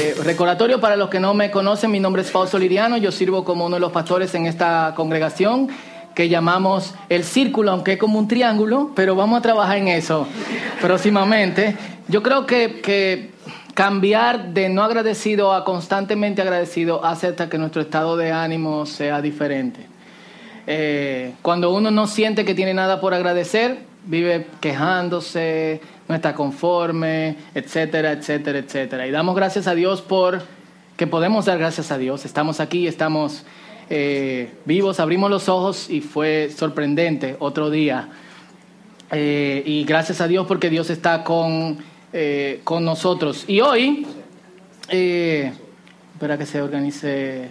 Eh, 0.00 0.14
recordatorio 0.24 0.80
para 0.80 0.96
los 0.96 1.10
que 1.10 1.20
no 1.20 1.34
me 1.34 1.50
conocen, 1.50 1.90
mi 1.90 2.00
nombre 2.00 2.22
es 2.22 2.30
Fausto 2.30 2.58
Liriano, 2.58 2.96
yo 2.96 3.12
sirvo 3.12 3.44
como 3.44 3.66
uno 3.66 3.76
de 3.76 3.80
los 3.80 3.92
pastores 3.92 4.34
en 4.34 4.46
esta 4.46 4.94
congregación 4.96 5.68
que 6.14 6.30
llamamos 6.30 6.94
el 7.10 7.22
círculo, 7.22 7.72
aunque 7.72 7.92
es 7.92 7.98
como 7.98 8.18
un 8.18 8.26
triángulo, 8.26 8.92
pero 8.96 9.14
vamos 9.14 9.38
a 9.38 9.42
trabajar 9.42 9.76
en 9.76 9.88
eso 9.88 10.26
próximamente. 10.80 11.76
Yo 12.08 12.22
creo 12.22 12.46
que, 12.46 13.30
cambiar 13.74 14.54
de 14.54 14.70
no 14.70 14.82
agradecido 14.82 15.52
a 15.52 15.66
constantemente 15.66 16.40
agradecido 16.40 17.04
hace 17.04 17.26
hasta 17.26 17.50
que 17.50 17.58
nuestro 17.58 17.82
estado 17.82 18.16
de 18.16 18.32
ánimo 18.32 18.86
sea 18.86 19.20
diferente. 19.20 19.86
Eh, 20.66 21.34
cuando 21.42 21.74
uno 21.74 21.90
no 21.90 22.06
siente 22.06 22.46
que 22.46 22.54
tiene 22.54 22.72
nada 22.72 23.02
por 23.02 23.12
agradecer, 23.12 23.80
vive 24.06 24.46
quejándose, 24.62 25.82
no 26.10 26.16
está 26.16 26.34
conforme, 26.34 27.36
etcétera, 27.54 28.10
etcétera, 28.10 28.58
etcétera. 28.58 29.06
Y 29.06 29.12
damos 29.12 29.36
gracias 29.36 29.68
a 29.68 29.76
Dios 29.76 30.02
por 30.02 30.42
que 30.96 31.06
podemos 31.06 31.46
dar 31.46 31.56
gracias 31.56 31.92
a 31.92 31.98
Dios. 31.98 32.24
Estamos 32.24 32.58
aquí, 32.58 32.88
estamos 32.88 33.44
eh, 33.88 34.50
vivos, 34.64 34.98
abrimos 34.98 35.30
los 35.30 35.48
ojos 35.48 35.88
y 35.88 36.00
fue 36.00 36.50
sorprendente 36.50 37.36
otro 37.38 37.70
día. 37.70 38.08
Eh, 39.12 39.62
y 39.64 39.84
gracias 39.84 40.20
a 40.20 40.26
Dios 40.26 40.48
porque 40.48 40.68
Dios 40.68 40.90
está 40.90 41.22
con, 41.22 41.78
eh, 42.12 42.60
con 42.64 42.84
nosotros. 42.84 43.44
Y 43.46 43.60
hoy, 43.60 44.04
espera 44.88 46.36
que 46.36 46.46
se 46.46 46.60
organice. 46.60 47.50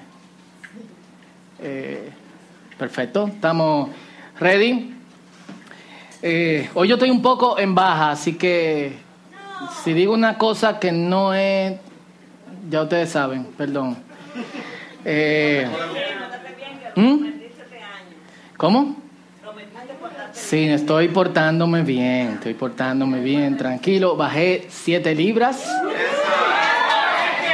perfecto, 2.78 3.28
estamos 3.28 3.90
ready. 4.38 4.99
Hoy 6.22 6.88
yo 6.88 6.96
estoy 6.96 7.10
un 7.10 7.22
poco 7.22 7.58
en 7.60 7.76
baja, 7.76 8.12
así 8.12 8.34
que 8.34 8.94
si 9.84 9.94
digo 9.94 10.14
una 10.14 10.38
cosa 10.38 10.80
que 10.80 10.92
no 10.92 11.34
es, 11.34 11.74
ya 12.70 12.84
ustedes 12.84 13.10
saben, 13.10 13.46
perdón. 13.58 13.98
Eh, 15.06 15.68
¿Mm? 16.96 17.26
¿Cómo? 18.58 18.98
Sí, 20.34 20.68
estoy 20.68 21.08
portándome 21.08 21.82
bien, 21.84 22.34
estoy 22.36 22.54
portándome 22.54 23.20
bien, 23.20 23.58
tranquilo. 23.58 24.16
Bajé 24.16 24.68
siete 24.70 25.16
libras. 25.16 25.64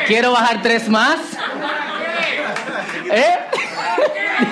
Quiero 0.07 0.31
bajar 0.31 0.61
tres 0.61 0.89
más. 0.89 1.19
¿Eh? 3.11 3.37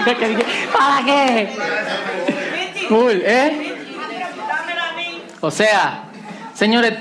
¿Para 0.73 1.05
qué? 1.05 1.55
Cool, 2.87 3.21
¿eh? 3.25 3.62
O 5.43 5.51
sea, 5.51 6.05
señores, 6.53 6.93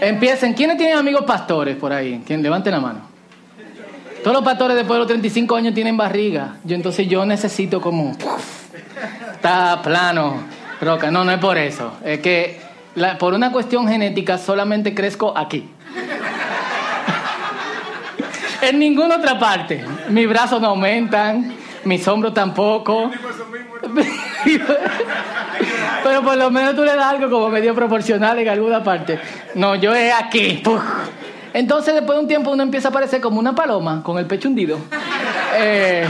empiecen. 0.00 0.54
¿Quiénes 0.54 0.78
tienen 0.78 0.96
amigos 0.96 1.24
pastores 1.26 1.76
por 1.76 1.92
ahí? 1.92 2.22
¿Quién? 2.26 2.42
Levanten 2.42 2.72
la 2.72 2.80
mano. 2.80 3.00
Todos 4.22 4.36
los 4.36 4.42
pastores 4.42 4.74
después 4.74 4.94
de 4.94 4.98
los 5.00 5.06
35 5.06 5.54
años 5.54 5.74
tienen 5.74 5.98
barriga. 5.98 6.56
Yo 6.64 6.76
entonces 6.76 7.06
yo 7.08 7.26
necesito 7.26 7.82
como 7.82 8.16
está 9.34 9.82
plano, 9.82 10.44
roca. 10.80 11.10
No, 11.10 11.22
no 11.22 11.32
es 11.32 11.38
por 11.38 11.58
eso. 11.58 11.92
Es 12.02 12.20
que 12.20 12.58
por 13.18 13.34
una 13.34 13.52
cuestión 13.52 13.86
genética 13.86 14.38
solamente 14.38 14.94
crezco 14.94 15.36
aquí. 15.36 15.68
en 18.62 18.78
ninguna 18.78 19.16
otra 19.16 19.38
parte. 19.38 19.84
Mis 20.08 20.26
brazos 20.26 20.58
no 20.58 20.68
aumentan, 20.68 21.54
mis 21.84 22.08
hombros 22.08 22.32
tampoco. 22.32 23.10
Pero 26.02 26.22
por 26.22 26.36
lo 26.36 26.50
menos 26.50 26.74
tú 26.74 26.84
le 26.84 26.94
das 26.94 27.06
algo 27.06 27.30
como 27.30 27.48
medio 27.48 27.74
proporcional 27.74 28.38
en 28.38 28.48
alguna 28.48 28.82
parte. 28.82 29.18
No, 29.54 29.74
yo 29.74 29.94
es 29.94 30.12
aquí. 30.12 30.62
Entonces, 31.52 31.94
después 31.94 32.16
de 32.16 32.22
un 32.22 32.28
tiempo, 32.28 32.50
uno 32.50 32.62
empieza 32.62 32.88
a 32.88 32.92
parecer 32.92 33.20
como 33.20 33.38
una 33.38 33.54
paloma 33.54 34.02
con 34.02 34.18
el 34.18 34.26
pecho 34.26 34.48
hundido. 34.48 34.78
Eh, 35.56 36.06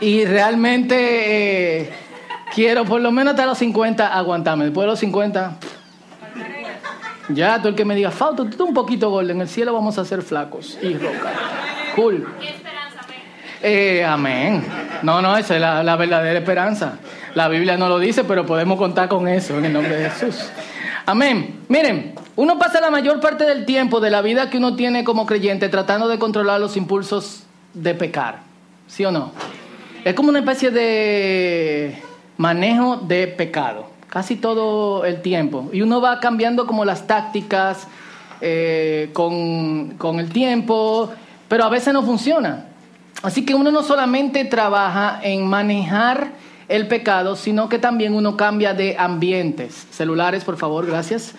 y 0.00 0.24
realmente 0.24 1.80
eh, 1.80 1.90
quiero, 2.54 2.84
por 2.84 3.00
lo 3.00 3.10
menos 3.12 3.32
hasta 3.32 3.46
los 3.46 3.58
50, 3.58 4.14
aguantarme. 4.14 4.64
Después 4.64 4.84
de 4.84 4.90
los 4.90 4.98
50, 4.98 5.56
ya, 7.30 7.60
tú 7.60 7.68
el 7.68 7.74
que 7.74 7.84
me 7.84 7.94
diga, 7.94 8.10
Fausto, 8.10 8.44
tú 8.44 8.50
estás 8.50 8.66
un 8.66 8.74
poquito 8.74 9.10
gordo, 9.10 9.30
en 9.30 9.40
el 9.40 9.48
cielo 9.48 9.72
vamos 9.72 9.98
a 9.98 10.04
ser 10.04 10.22
flacos 10.22 10.78
y 10.82 10.94
roca. 10.94 11.32
Cool. 11.94 12.26
¿Qué 12.40 12.48
esperanza, 12.48 13.00
eh, 13.62 14.04
amén. 14.04 14.64
No, 15.02 15.22
no, 15.22 15.36
esa 15.36 15.54
es 15.54 15.60
la, 15.60 15.96
verdadera 15.96 16.38
esperanza. 16.38 16.98
La 17.34 17.48
Biblia 17.48 17.76
no 17.76 17.88
lo 17.88 17.98
dice, 17.98 18.24
pero 18.24 18.44
podemos 18.46 18.78
contar 18.78 19.08
con 19.08 19.28
eso 19.28 19.58
en 19.58 19.66
el 19.66 19.72
nombre 19.72 19.96
de 19.96 20.10
Jesús. 20.10 20.50
Amén. 21.06 21.60
Miren, 21.68 22.14
uno 22.36 22.58
pasa 22.58 22.80
la 22.80 22.90
mayor 22.90 23.20
parte 23.20 23.44
del 23.44 23.64
tiempo 23.64 24.00
de 24.00 24.10
la 24.10 24.22
vida 24.22 24.50
que 24.50 24.58
uno 24.58 24.76
tiene 24.76 25.04
como 25.04 25.26
creyente 25.26 25.68
tratando 25.68 26.08
de 26.08 26.18
controlar 26.18 26.60
los 26.60 26.76
impulsos 26.76 27.44
de 27.74 27.94
pecar. 27.94 28.40
¿Sí 28.86 29.04
o 29.04 29.10
no? 29.10 29.32
Es 30.04 30.14
como 30.14 30.30
una 30.30 30.40
especie 30.40 30.70
de 30.70 32.02
manejo 32.36 32.96
de 32.96 33.26
pecado, 33.26 33.90
casi 34.08 34.36
todo 34.36 35.04
el 35.04 35.22
tiempo. 35.22 35.68
Y 35.72 35.82
uno 35.82 36.00
va 36.00 36.20
cambiando 36.20 36.66
como 36.66 36.84
las 36.84 37.06
tácticas 37.06 37.86
eh, 38.40 39.10
con, 39.12 39.94
con 39.98 40.20
el 40.20 40.30
tiempo, 40.30 41.10
pero 41.48 41.64
a 41.64 41.68
veces 41.68 41.92
no 41.92 42.02
funciona. 42.02 42.67
Así 43.22 43.44
que 43.44 43.54
uno 43.54 43.70
no 43.70 43.82
solamente 43.82 44.44
trabaja 44.44 45.20
en 45.22 45.46
manejar 45.46 46.32
el 46.68 46.86
pecado, 46.86 47.34
sino 47.34 47.68
que 47.68 47.78
también 47.78 48.14
uno 48.14 48.36
cambia 48.36 48.74
de 48.74 48.96
ambientes. 48.98 49.86
Celulares, 49.90 50.44
por 50.44 50.56
favor, 50.56 50.86
gracias. 50.86 51.34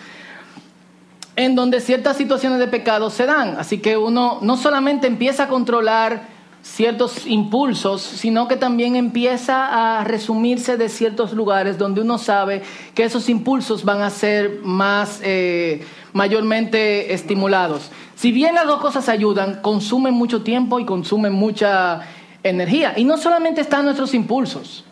En 1.36 1.54
donde 1.54 1.80
ciertas 1.80 2.16
situaciones 2.16 2.58
de 2.58 2.66
pecado 2.66 3.08
se 3.08 3.26
dan. 3.26 3.56
Así 3.58 3.78
que 3.78 3.96
uno 3.96 4.38
no 4.42 4.56
solamente 4.56 5.06
empieza 5.06 5.44
a 5.44 5.48
controlar 5.48 6.39
ciertos 6.62 7.26
impulsos, 7.26 8.02
sino 8.02 8.48
que 8.48 8.56
también 8.56 8.96
empieza 8.96 9.98
a 10.00 10.04
resumirse 10.04 10.76
de 10.76 10.88
ciertos 10.88 11.32
lugares 11.32 11.78
donde 11.78 12.02
uno 12.02 12.18
sabe 12.18 12.62
que 12.94 13.04
esos 13.04 13.28
impulsos 13.28 13.84
van 13.84 14.02
a 14.02 14.10
ser 14.10 14.60
más 14.62 15.20
eh, 15.22 15.84
mayormente 16.12 17.12
estimulados. 17.14 17.90
Si 18.14 18.32
bien 18.32 18.54
las 18.54 18.66
dos 18.66 18.80
cosas 18.80 19.08
ayudan, 19.08 19.62
consumen 19.62 20.14
mucho 20.14 20.42
tiempo 20.42 20.78
y 20.78 20.84
consumen 20.84 21.32
mucha 21.32 22.02
energía. 22.42 22.94
Y 22.96 23.04
no 23.04 23.16
solamente 23.16 23.60
están 23.60 23.84
nuestros 23.84 24.12
impulsos, 24.12 24.84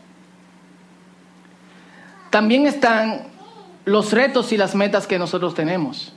también 2.30 2.66
están 2.66 3.26
los 3.84 4.12
retos 4.12 4.52
y 4.52 4.56
las 4.56 4.74
metas 4.74 5.06
que 5.06 5.18
nosotros 5.18 5.54
tenemos, 5.54 6.12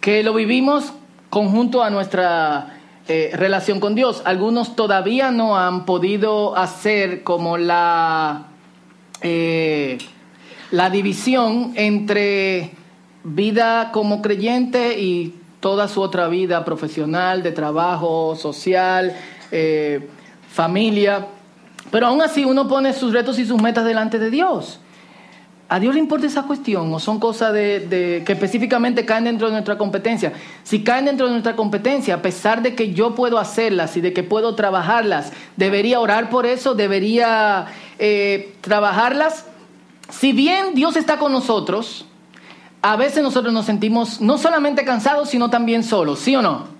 que 0.00 0.22
lo 0.22 0.34
vivimos 0.34 0.92
conjunto 1.30 1.82
a 1.82 1.90
nuestra 1.90 2.73
eh, 3.06 3.32
relación 3.34 3.80
con 3.80 3.94
Dios. 3.94 4.22
Algunos 4.24 4.76
todavía 4.76 5.30
no 5.30 5.58
han 5.58 5.84
podido 5.84 6.56
hacer 6.56 7.22
como 7.22 7.58
la, 7.58 8.46
eh, 9.20 9.98
la 10.70 10.88
división 10.88 11.72
entre 11.76 12.70
vida 13.22 13.90
como 13.92 14.22
creyente 14.22 14.98
y 14.98 15.34
toda 15.60 15.88
su 15.88 16.00
otra 16.00 16.28
vida 16.28 16.64
profesional, 16.64 17.42
de 17.42 17.52
trabajo, 17.52 18.36
social, 18.36 19.14
eh, 19.50 20.08
familia. 20.48 21.26
Pero 21.90 22.06
aún 22.06 22.22
así 22.22 22.44
uno 22.44 22.68
pone 22.68 22.92
sus 22.92 23.12
retos 23.12 23.38
y 23.38 23.44
sus 23.44 23.60
metas 23.60 23.84
delante 23.84 24.18
de 24.18 24.30
Dios. 24.30 24.80
¿A 25.68 25.80
Dios 25.80 25.94
le 25.94 26.00
importa 26.00 26.26
esa 26.26 26.42
cuestión 26.42 26.92
o 26.92 27.00
son 27.00 27.18
cosas 27.18 27.52
que 27.52 28.24
específicamente 28.26 29.06
caen 29.06 29.24
dentro 29.24 29.46
de 29.46 29.52
nuestra 29.52 29.78
competencia? 29.78 30.34
Si 30.62 30.84
caen 30.84 31.06
dentro 31.06 31.26
de 31.26 31.32
nuestra 31.32 31.56
competencia, 31.56 32.16
a 32.16 32.22
pesar 32.22 32.62
de 32.62 32.74
que 32.74 32.92
yo 32.92 33.14
puedo 33.14 33.38
hacerlas 33.38 33.96
y 33.96 34.02
de 34.02 34.12
que 34.12 34.22
puedo 34.22 34.54
trabajarlas, 34.54 35.32
¿debería 35.56 36.00
orar 36.00 36.28
por 36.28 36.44
eso? 36.44 36.74
¿Debería 36.74 37.66
eh, 37.98 38.54
trabajarlas? 38.60 39.46
Si 40.10 40.32
bien 40.32 40.74
Dios 40.74 40.96
está 40.96 41.18
con 41.18 41.32
nosotros, 41.32 42.04
a 42.82 42.96
veces 42.96 43.22
nosotros 43.22 43.54
nos 43.54 43.64
sentimos 43.64 44.20
no 44.20 44.36
solamente 44.36 44.84
cansados, 44.84 45.30
sino 45.30 45.48
también 45.48 45.82
solos, 45.82 46.18
¿sí 46.18 46.36
o 46.36 46.42
no? 46.42 46.74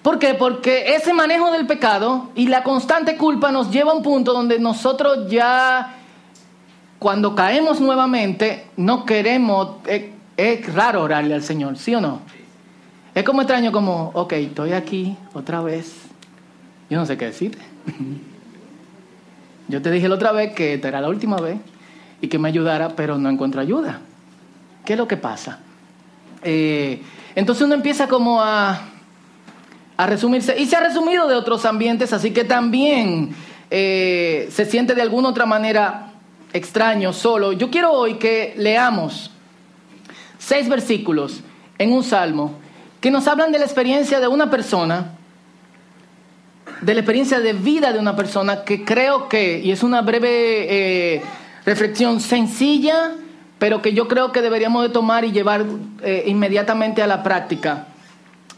¿Por 0.00 0.18
qué? 0.18 0.32
Porque 0.32 0.94
ese 0.94 1.12
manejo 1.12 1.50
del 1.50 1.66
pecado 1.66 2.30
y 2.34 2.48
la 2.48 2.62
constante 2.62 3.18
culpa 3.18 3.52
nos 3.52 3.70
lleva 3.70 3.92
a 3.92 3.94
un 3.94 4.02
punto 4.02 4.32
donde 4.32 4.58
nosotros 4.58 5.28
ya, 5.28 5.97
cuando 6.98 7.34
caemos 7.34 7.80
nuevamente, 7.80 8.66
no 8.76 9.04
queremos, 9.04 9.76
es, 9.86 10.74
raro 10.74 11.02
orarle 11.02 11.34
al 11.34 11.42
Señor, 11.42 11.78
¿sí 11.78 11.94
o 11.94 12.00
no? 12.00 12.20
Es 13.14 13.24
como 13.24 13.42
extraño, 13.42 13.72
como, 13.72 14.10
ok, 14.14 14.32
estoy 14.34 14.72
aquí 14.72 15.16
otra 15.34 15.60
vez, 15.60 15.94
yo 16.90 16.98
no 16.98 17.06
sé 17.06 17.16
qué 17.16 17.26
decirte. 17.26 17.62
Yo 19.70 19.82
te 19.82 19.90
dije 19.90 20.08
la 20.08 20.14
otra 20.14 20.32
vez 20.32 20.54
que 20.54 20.72
esta 20.72 20.88
era 20.88 20.98
la 20.98 21.10
última 21.10 21.36
vez 21.36 21.58
y 22.22 22.28
que 22.28 22.38
me 22.38 22.48
ayudara, 22.48 22.96
pero 22.96 23.18
no 23.18 23.28
encuentro 23.28 23.60
ayuda. 23.60 24.00
¿Qué 24.82 24.94
es 24.94 24.98
lo 24.98 25.06
que 25.06 25.18
pasa? 25.18 25.58
Eh, 26.42 27.02
entonces 27.34 27.66
uno 27.66 27.74
empieza 27.74 28.08
como 28.08 28.40
a 28.40 28.80
a 29.98 30.06
resumirse. 30.06 30.58
Y 30.58 30.66
se 30.66 30.76
ha 30.76 30.80
resumido 30.80 31.28
de 31.28 31.34
otros 31.34 31.66
ambientes, 31.66 32.12
así 32.12 32.30
que 32.30 32.44
también 32.44 33.34
eh, 33.68 34.48
se 34.50 34.64
siente 34.64 34.94
de 34.94 35.02
alguna 35.02 35.28
otra 35.28 35.44
manera 35.44 36.07
extraño, 36.58 37.12
solo. 37.12 37.52
Yo 37.52 37.70
quiero 37.70 37.92
hoy 37.92 38.14
que 38.14 38.54
leamos 38.56 39.30
seis 40.38 40.68
versículos 40.68 41.40
en 41.78 41.92
un 41.92 42.04
salmo 42.04 42.54
que 43.00 43.10
nos 43.10 43.28
hablan 43.28 43.52
de 43.52 43.58
la 43.58 43.64
experiencia 43.64 44.20
de 44.20 44.28
una 44.28 44.50
persona, 44.50 45.12
de 46.80 46.94
la 46.94 47.00
experiencia 47.00 47.40
de 47.40 47.52
vida 47.52 47.92
de 47.92 47.98
una 47.98 48.16
persona 48.16 48.64
que 48.64 48.84
creo 48.84 49.28
que, 49.28 49.60
y 49.60 49.70
es 49.70 49.82
una 49.82 50.02
breve 50.02 51.16
eh, 51.16 51.22
reflexión 51.64 52.20
sencilla, 52.20 53.12
pero 53.58 53.82
que 53.82 53.92
yo 53.92 54.08
creo 54.08 54.32
que 54.32 54.42
deberíamos 54.42 54.82
de 54.82 54.88
tomar 54.90 55.24
y 55.24 55.32
llevar 55.32 55.64
eh, 56.02 56.24
inmediatamente 56.26 57.02
a 57.02 57.06
la 57.06 57.22
práctica. 57.22 57.86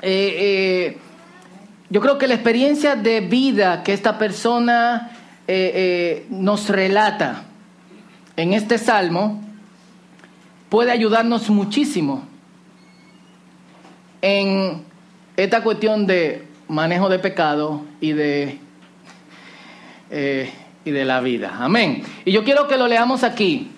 Eh, 0.02 0.98
yo 1.90 2.00
creo 2.00 2.18
que 2.18 2.26
la 2.26 2.34
experiencia 2.34 2.94
de 2.96 3.20
vida 3.20 3.82
que 3.82 3.92
esta 3.92 4.18
persona 4.18 5.12
nos 6.28 6.68
relata 6.68 7.49
en 8.36 8.54
este 8.54 8.78
salmo 8.78 9.42
puede 10.68 10.90
ayudarnos 10.90 11.50
muchísimo 11.50 12.22
en 14.22 14.84
esta 15.36 15.62
cuestión 15.62 16.06
de 16.06 16.46
manejo 16.68 17.08
de 17.08 17.18
pecado 17.18 17.82
y 18.00 18.12
de, 18.12 18.58
eh, 20.10 20.52
y 20.84 20.90
de 20.90 21.04
la 21.04 21.20
vida. 21.20 21.56
Amén. 21.58 22.02
Y 22.24 22.32
yo 22.32 22.44
quiero 22.44 22.68
que 22.68 22.76
lo 22.76 22.86
leamos 22.86 23.24
aquí. 23.24 23.70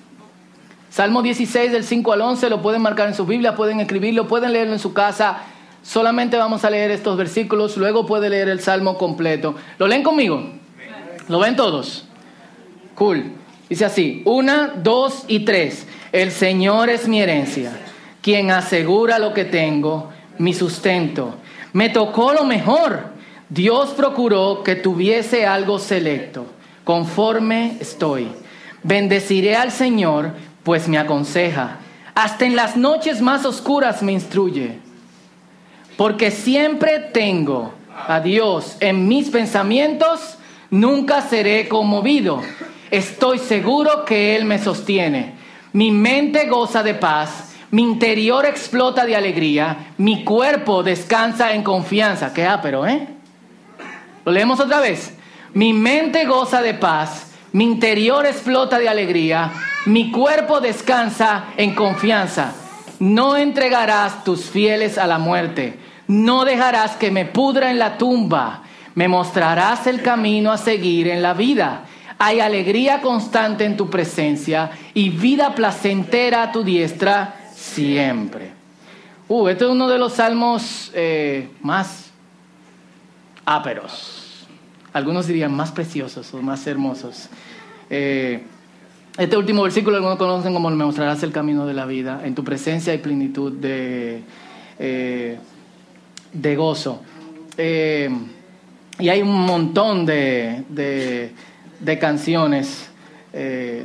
Salmo 0.91 1.23
16 1.23 1.73
del 1.73 1.85
5 1.85 2.13
al 2.13 2.21
11, 2.21 2.51
lo 2.51 2.61
pueden 2.61 2.83
marcar 2.83 3.09
en 3.09 3.15
su 3.15 3.25
Biblia, 3.25 3.55
pueden 3.55 3.81
escribirlo, 3.81 4.29
pueden 4.29 4.53
leerlo 4.53 4.75
en 4.75 4.79
su 4.79 4.93
casa. 4.93 5.39
Solamente 5.83 6.37
vamos 6.37 6.65
a 6.65 6.71
leer 6.71 6.91
estos 6.91 7.17
versículos, 7.17 7.77
luego 7.77 8.05
puede 8.05 8.29
leer 8.29 8.49
el 8.49 8.61
Salmo 8.61 8.99
completo. 8.99 9.55
¿Lo 9.79 9.89
leen 9.89 10.03
conmigo? 10.03 10.51
¿Lo 11.29 11.39
ven 11.41 11.57
todos? 11.57 12.07
Cool. 12.95 13.33
Dice 13.73 13.87
así, 13.87 14.21
una, 14.27 14.75
dos 14.83 15.25
y 15.29 15.47
tres. 15.47 15.87
El 16.13 16.31
Señor 16.31 16.91
es 16.91 17.09
mi 17.09 17.23
herencia, 17.23 17.73
quien 18.21 18.51
asegura 18.51 19.19
lo 19.19 19.33
que 19.33 19.47
tengo 19.47 20.11
mi 20.37 20.53
sustento. 20.53 21.37
Me 21.73 21.89
tocó 21.89 22.35
lo 22.35 22.45
mejor. 22.45 23.05
Dios 23.49 23.95
procuró 23.97 24.63
que 24.63 24.75
tuviese 24.77 25.47
algo 25.47 25.79
selecto. 25.79 26.45
Conforme 26.85 27.79
estoy. 27.81 28.29
Bendeciré 28.83 29.57
al 29.57 29.73
Señor, 29.73 30.33
pues 30.65 30.87
me 30.87 30.99
aconseja. 30.99 31.79
Hasta 32.15 32.45
en 32.45 32.57
las 32.57 32.77
noches 32.77 33.23
más 33.23 33.47
oscuras 33.47 34.03
me 34.03 34.13
instruye. 34.13 34.81
Porque 35.97 36.31
siempre 36.31 36.99
tengo 36.99 37.73
a 38.07 38.21
Dios 38.21 38.77
en 38.81 39.09
mis 39.09 39.31
pensamientos, 39.31 40.37
nunca 40.71 41.23
seré 41.23 41.71
conmovido. 41.71 42.43
Estoy 42.93 43.41
seguro 43.41 44.05
que 44.05 44.37
Él 44.37 44.45
me 44.45 44.61
sostiene. 44.61 45.35
Mi 45.73 45.91
mente 45.91 46.47
goza 46.47 46.85
de 46.85 46.95
paz 46.95 47.49
mi 47.73 47.81
interior 47.81 48.45
explota 48.45 49.07
de 49.07 49.17
alegría, 49.17 49.95
mi 49.97 50.25
cuerpo 50.25 50.83
descansa 50.83 51.55
en 51.55 51.63
confianza. 51.63 52.35
Qué 52.35 52.47
pero 52.61 52.87
¿eh? 52.87 53.09
Lo 54.27 54.31
leemos 54.31 54.61
otra 54.61 54.79
vez. 54.81 55.17
Mi 55.55 55.73
mente 55.73 56.27
goza 56.27 56.61
de 56.61 56.75
paz, 56.75 57.33
mi 57.53 57.65
interior 57.65 58.27
explota 58.27 58.79
de 58.79 58.91
alegría, 58.91 59.53
mi 59.87 60.11
cuerpo 60.11 60.61
descansa 60.61 61.47
en 61.57 61.75
confianza. 61.75 62.53
No 62.99 63.39
entregarás 63.39 64.23
tus 64.23 64.51
fieles 64.51 64.99
a 64.99 65.07
la 65.07 65.17
muerte, 65.17 65.79
no 66.09 66.45
dejarás 66.45 66.97
que 66.97 67.11
me 67.11 67.25
pudra 67.25 67.71
en 67.71 67.79
la 67.79 67.97
tumba, 67.97 68.65
me 68.95 69.09
mostrarás 69.09 69.87
el 69.87 70.03
camino 70.03 70.53
a 70.53 70.59
seguir 70.59 71.09
en 71.09 71.23
la 71.23 71.33
vida. 71.33 71.85
Hay 72.25 72.39
alegría 72.39 73.01
constante 73.01 73.65
en 73.65 73.77
tu 73.77 73.91
presencia 73.91 74.71
y 74.95 75.09
vida 75.09 75.57
placentera 75.57 76.45
a 76.45 76.53
tu 76.53 76.63
diestra 76.63 77.35
siempre. 77.53 78.53
Uh, 79.27 79.49
este 79.49 79.65
es 79.65 79.71
uno 79.73 79.89
de 79.89 79.99
los 79.99 80.13
salmos 80.13 80.93
eh, 80.95 81.49
más 81.63 82.13
áperos. 83.45 84.47
Algunos 84.93 85.27
dirían 85.27 85.53
más 85.53 85.73
preciosos 85.73 86.33
o 86.33 86.41
más 86.41 86.65
hermosos. 86.69 87.29
Eh, 87.91 88.45
este 89.19 89.37
último 89.37 89.65
versículo 89.65 89.97
algunos 89.97 90.17
conocen 90.17 90.55
como 90.55 90.71
me 90.71 90.85
mostrarás 90.85 91.25
el 91.25 91.33
camino 91.33 91.67
de 91.67 91.75
la 91.75 91.87
vida. 91.87 92.21
En 92.23 92.37
tu 92.37 92.45
presencia 92.45 92.93
hay 92.93 93.01
plenitud 93.01 93.51
de, 93.51 94.23
eh, 94.79 95.41
de 96.33 96.57
gozo. 96.57 97.03
y 97.59 99.09
hay 99.09 99.23
un 99.23 99.45
montón 99.45 100.07
de, 100.07 100.63
de, 100.69 101.33
de 101.83 101.99
canciones 101.99 102.89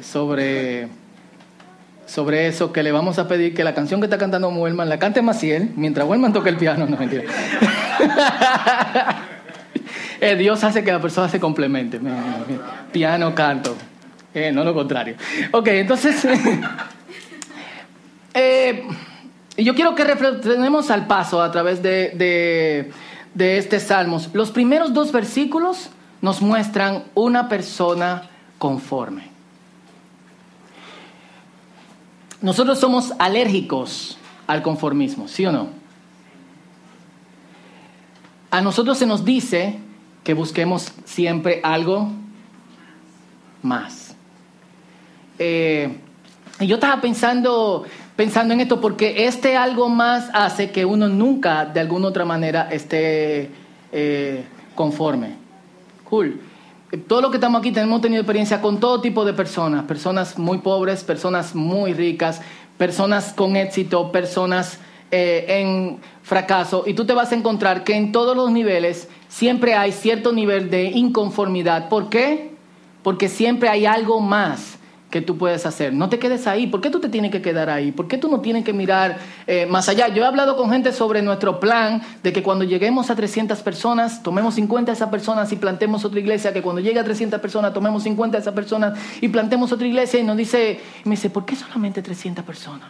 sobre 0.01 0.89
sobre 2.07 2.47
eso 2.47 2.71
que 2.71 2.83
le 2.83 2.91
vamos 2.91 3.19
a 3.19 3.27
pedir 3.27 3.53
que 3.53 3.63
la 3.63 3.75
canción 3.75 3.99
que 3.99 4.05
está 4.05 4.17
cantando 4.17 4.49
Muelman 4.49 4.89
la 4.89 4.97
cante 4.97 5.21
Maciel 5.21 5.71
mientras 5.75 6.07
Muelman 6.07 6.33
toca 6.33 6.49
el 6.49 6.57
piano. 6.57 6.88
No, 6.97 6.97
mentira. 6.97 7.23
Eh, 10.19 10.35
Dios 10.35 10.63
hace 10.63 10.83
que 10.83 10.91
la 10.91 10.99
persona 10.99 11.29
se 11.29 11.39
complemente. 11.39 11.99
Piano, 12.91 13.35
canto. 13.35 13.75
Eh, 14.33 14.51
no 14.51 14.63
lo 14.63 14.73
contrario. 14.73 15.15
Ok, 15.51 15.67
entonces. 15.67 16.25
eh, 18.33 18.83
yo 19.57 19.75
quiero 19.75 19.93
que 19.93 20.03
reflexionemos 20.03 20.89
al 20.89 21.05
paso 21.05 21.39
a 21.39 21.51
través 21.51 21.83
de, 21.83 22.13
de, 22.15 22.91
de 23.35 23.57
este 23.59 23.79
Salmos. 23.79 24.31
Los 24.33 24.50
primeros 24.50 24.91
dos 24.91 25.11
versículos 25.11 25.91
nos 26.21 26.41
muestran 26.41 27.05
una 27.13 27.47
persona 27.47 28.29
conforme. 28.57 29.29
Nosotros 32.41 32.79
somos 32.79 33.13
alérgicos 33.19 34.17
al 34.45 34.61
conformismo, 34.61 35.27
¿sí 35.27 35.45
o 35.45 35.51
no? 35.51 35.69
A 38.51 38.61
nosotros 38.61 38.97
se 38.97 39.05
nos 39.05 39.25
dice 39.25 39.79
que 40.23 40.33
busquemos 40.33 40.91
siempre 41.05 41.61
algo 41.63 42.11
más. 43.61 44.15
Eh, 45.39 45.97
y 46.59 46.67
yo 46.67 46.75
estaba 46.75 47.01
pensando, 47.01 47.85
pensando 48.15 48.53
en 48.53 48.61
esto 48.61 48.79
porque 48.81 49.25
este 49.25 49.57
algo 49.57 49.89
más 49.89 50.29
hace 50.33 50.71
que 50.71 50.85
uno 50.85 51.07
nunca 51.07 51.65
de 51.65 51.79
alguna 51.79 52.07
otra 52.07 52.25
manera 52.25 52.69
esté 52.71 53.51
eh, 53.91 54.45
conforme. 54.75 55.46
Cool 56.09 56.39
todo 57.07 57.21
lo 57.21 57.31
que 57.31 57.38
estamos 57.38 57.59
aquí 57.59 57.71
tenemos 57.71 58.01
tenido 58.01 58.21
experiencia 58.21 58.62
con 58.62 58.80
todo 58.80 59.01
tipo 59.01 59.25
de 59.25 59.33
personas, 59.33 59.83
personas 59.83 60.38
muy 60.38 60.60
pobres, 60.60 61.03
personas 61.03 61.53
muy 61.53 61.93
ricas, 61.93 62.41
personas 62.77 63.34
con 63.34 63.58
éxito, 63.58 64.12
personas 64.12 64.79
eh, 65.12 65.46
en 65.48 66.00
fracaso, 66.24 66.84
y 66.86 66.93
tú 66.93 67.05
te 67.05 67.13
vas 67.13 67.31
a 67.31 67.36
encontrar 67.36 67.84
que 67.84 67.96
en 67.96 68.12
todos 68.12 68.38
los 68.38 68.51
niveles 68.51 69.10
siempre 69.27 69.75
hay 69.75 69.91
cierto 69.91 70.31
nivel 70.31 70.70
de 70.70 70.86
inconformidad. 70.86 71.89
¿Por 71.89 72.10
qué? 72.10 72.51
Porque 73.03 73.27
siempre 73.27 73.67
hay 73.70 73.86
algo 73.86 74.22
más 74.22 74.79
que 75.17 75.25
tú 75.25 75.36
puedes 75.36 75.65
hacer. 75.65 75.93
No 75.93 76.09
te 76.09 76.19
quedes 76.19 76.45
ahí. 76.45 76.67
¿Por 76.67 76.79
qué 76.79 76.91
tú 76.91 77.00
te 77.00 77.09
tienes 77.09 77.31
que 77.31 77.41
quedar 77.41 77.71
ahí? 77.71 77.91
¿Por 77.91 78.07
qué 78.07 78.19
tú 78.19 78.29
no 78.29 78.39
tienes 78.39 78.63
que 78.63 78.71
mirar 78.71 79.17
eh, 79.47 79.65
más 79.65 79.89
allá? 79.89 80.09
Yo 80.09 80.21
he 80.21 80.27
hablado 80.27 80.55
con 80.55 80.69
gente 80.69 80.93
sobre 80.93 81.24
nuestro 81.24 81.59
plan 81.59 82.03
de 82.21 82.31
que 82.31 82.43
cuando 82.43 82.63
lleguemos 82.63 83.09
a 83.09 83.15
300 83.15 83.59
personas, 83.63 84.21
tomemos 84.21 84.53
50 84.53 84.91
de 84.91 84.95
esas 84.95 85.09
personas 85.09 85.51
y 85.51 85.55
plantemos 85.55 86.05
otra 86.05 86.19
iglesia, 86.19 86.53
que 86.53 86.62
cuando 86.62 86.81
llegue 86.81 87.00
a 87.00 87.03
300 87.03 87.41
personas, 87.41 87.74
tomemos 87.74 88.03
50 88.03 88.38
de 88.38 88.41
esas 88.43 88.53
personas 88.53 89.00
y 89.19 89.27
plantemos 89.29 89.71
otra 89.71 89.88
iglesia. 89.88 90.19
Y 90.19 90.24
nos 90.24 90.38
dice, 90.38 90.79
me 91.03 91.12
dice, 91.12 91.31
¿por 91.31 91.45
qué 91.45 91.55
solamente 91.55 92.03
300 92.03 92.45
personas? 92.45 92.88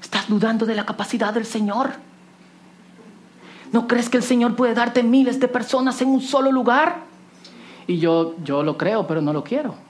¿Estás 0.00 0.30
dudando 0.30 0.64
de 0.64 0.74
la 0.74 0.86
capacidad 0.86 1.34
del 1.34 1.44
Señor? 1.44 1.90
¿No 3.70 3.86
crees 3.86 4.08
que 4.08 4.16
el 4.16 4.22
Señor 4.22 4.56
puede 4.56 4.72
darte 4.72 5.02
miles 5.02 5.40
de 5.40 5.48
personas 5.48 6.00
en 6.00 6.08
un 6.08 6.22
solo 6.22 6.50
lugar? 6.50 7.02
Y 7.86 7.98
yo, 7.98 8.34
yo 8.42 8.62
lo 8.62 8.78
creo, 8.78 9.06
pero 9.06 9.20
no 9.20 9.34
lo 9.34 9.44
quiero. 9.44 9.87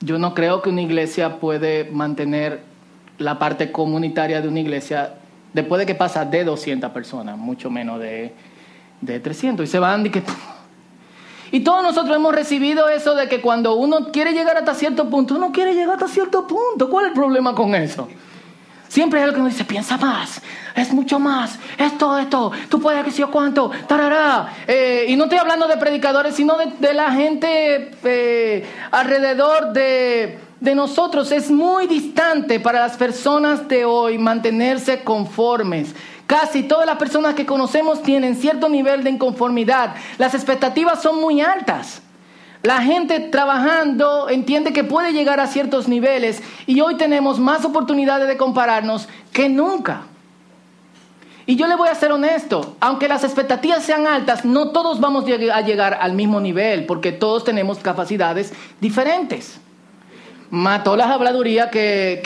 Yo 0.00 0.18
no 0.18 0.34
creo 0.34 0.62
que 0.62 0.70
una 0.70 0.82
iglesia 0.82 1.40
puede 1.40 1.90
mantener 1.90 2.60
la 3.18 3.38
parte 3.38 3.72
comunitaria 3.72 4.40
de 4.40 4.48
una 4.48 4.60
iglesia 4.60 5.14
después 5.52 5.78
de 5.78 5.86
que 5.86 5.94
pasa 5.94 6.24
de 6.24 6.44
200 6.44 6.90
personas, 6.90 7.38
mucho 7.38 7.70
menos 7.70 7.98
de, 7.98 8.34
de 9.00 9.20
300. 9.20 9.66
Y 9.66 9.70
se 9.70 9.78
van 9.78 10.06
y 10.06 10.10
que... 10.10 10.22
Y 11.52 11.60
todos 11.60 11.80
nosotros 11.80 12.16
hemos 12.16 12.34
recibido 12.34 12.88
eso 12.88 13.14
de 13.14 13.28
que 13.28 13.40
cuando 13.40 13.76
uno 13.76 14.10
quiere 14.10 14.32
llegar 14.32 14.56
hasta 14.56 14.74
cierto 14.74 15.08
punto, 15.08 15.36
uno 15.36 15.52
quiere 15.52 15.74
llegar 15.74 15.94
hasta 15.94 16.08
cierto 16.08 16.44
punto. 16.44 16.90
¿Cuál 16.90 17.06
es 17.06 17.08
el 17.10 17.14
problema 17.14 17.54
con 17.54 17.72
eso? 17.76 18.08
Siempre 18.96 19.18
hay 19.18 19.24
algo 19.24 19.36
que 19.36 19.42
nos 19.42 19.52
dice, 19.52 19.66
piensa 19.66 19.98
más, 19.98 20.40
es 20.74 20.90
mucho 20.90 21.18
más, 21.18 21.58
esto, 21.76 22.16
esto, 22.16 22.50
tú 22.70 22.80
puedes 22.80 23.04
que 23.04 23.26
cuánto, 23.26 23.70
tarará. 23.86 24.54
Eh, 24.66 25.04
y 25.08 25.16
no 25.16 25.24
estoy 25.24 25.38
hablando 25.38 25.68
de 25.68 25.76
predicadores, 25.76 26.34
sino 26.34 26.56
de, 26.56 26.94
la 26.94 27.12
gente 27.12 27.90
eh, 28.02 28.66
alrededor 28.90 29.74
de, 29.74 30.38
de 30.60 30.74
nosotros. 30.74 31.30
Es 31.30 31.50
muy 31.50 31.86
distante 31.86 32.58
para 32.58 32.80
las 32.80 32.96
personas 32.96 33.68
de 33.68 33.84
hoy 33.84 34.16
mantenerse 34.16 35.04
conformes. 35.04 35.94
Casi 36.26 36.62
todas 36.62 36.86
las 36.86 36.96
personas 36.96 37.34
que 37.34 37.44
conocemos 37.44 38.02
tienen 38.02 38.34
cierto 38.34 38.66
nivel 38.70 39.04
de 39.04 39.10
inconformidad. 39.10 39.94
Las 40.16 40.32
expectativas 40.32 41.02
son 41.02 41.20
muy 41.20 41.42
altas. 41.42 42.00
La 42.62 42.82
gente 42.82 43.20
trabajando 43.20 44.28
entiende 44.28 44.72
que 44.72 44.84
puede 44.84 45.12
llegar 45.12 45.40
a 45.40 45.46
ciertos 45.46 45.88
niveles 45.88 46.42
y 46.66 46.80
hoy 46.80 46.96
tenemos 46.96 47.38
más 47.38 47.64
oportunidades 47.64 48.28
de 48.28 48.36
compararnos 48.36 49.08
que 49.32 49.48
nunca. 49.48 50.02
Y 51.48 51.54
yo 51.54 51.68
le 51.68 51.76
voy 51.76 51.88
a 51.88 51.94
ser 51.94 52.10
honesto, 52.10 52.76
aunque 52.80 53.06
las 53.06 53.22
expectativas 53.22 53.84
sean 53.84 54.08
altas, 54.08 54.44
no 54.44 54.70
todos 54.70 54.98
vamos 54.98 55.24
a 55.24 55.60
llegar 55.60 55.96
al 56.00 56.12
mismo 56.12 56.40
nivel, 56.40 56.86
porque 56.86 57.12
todos 57.12 57.44
tenemos 57.44 57.78
capacidades 57.78 58.52
diferentes. 58.80 59.60
Mató 60.50 60.96
las 60.96 61.08
habladurías 61.08 61.70
que, 61.70 62.20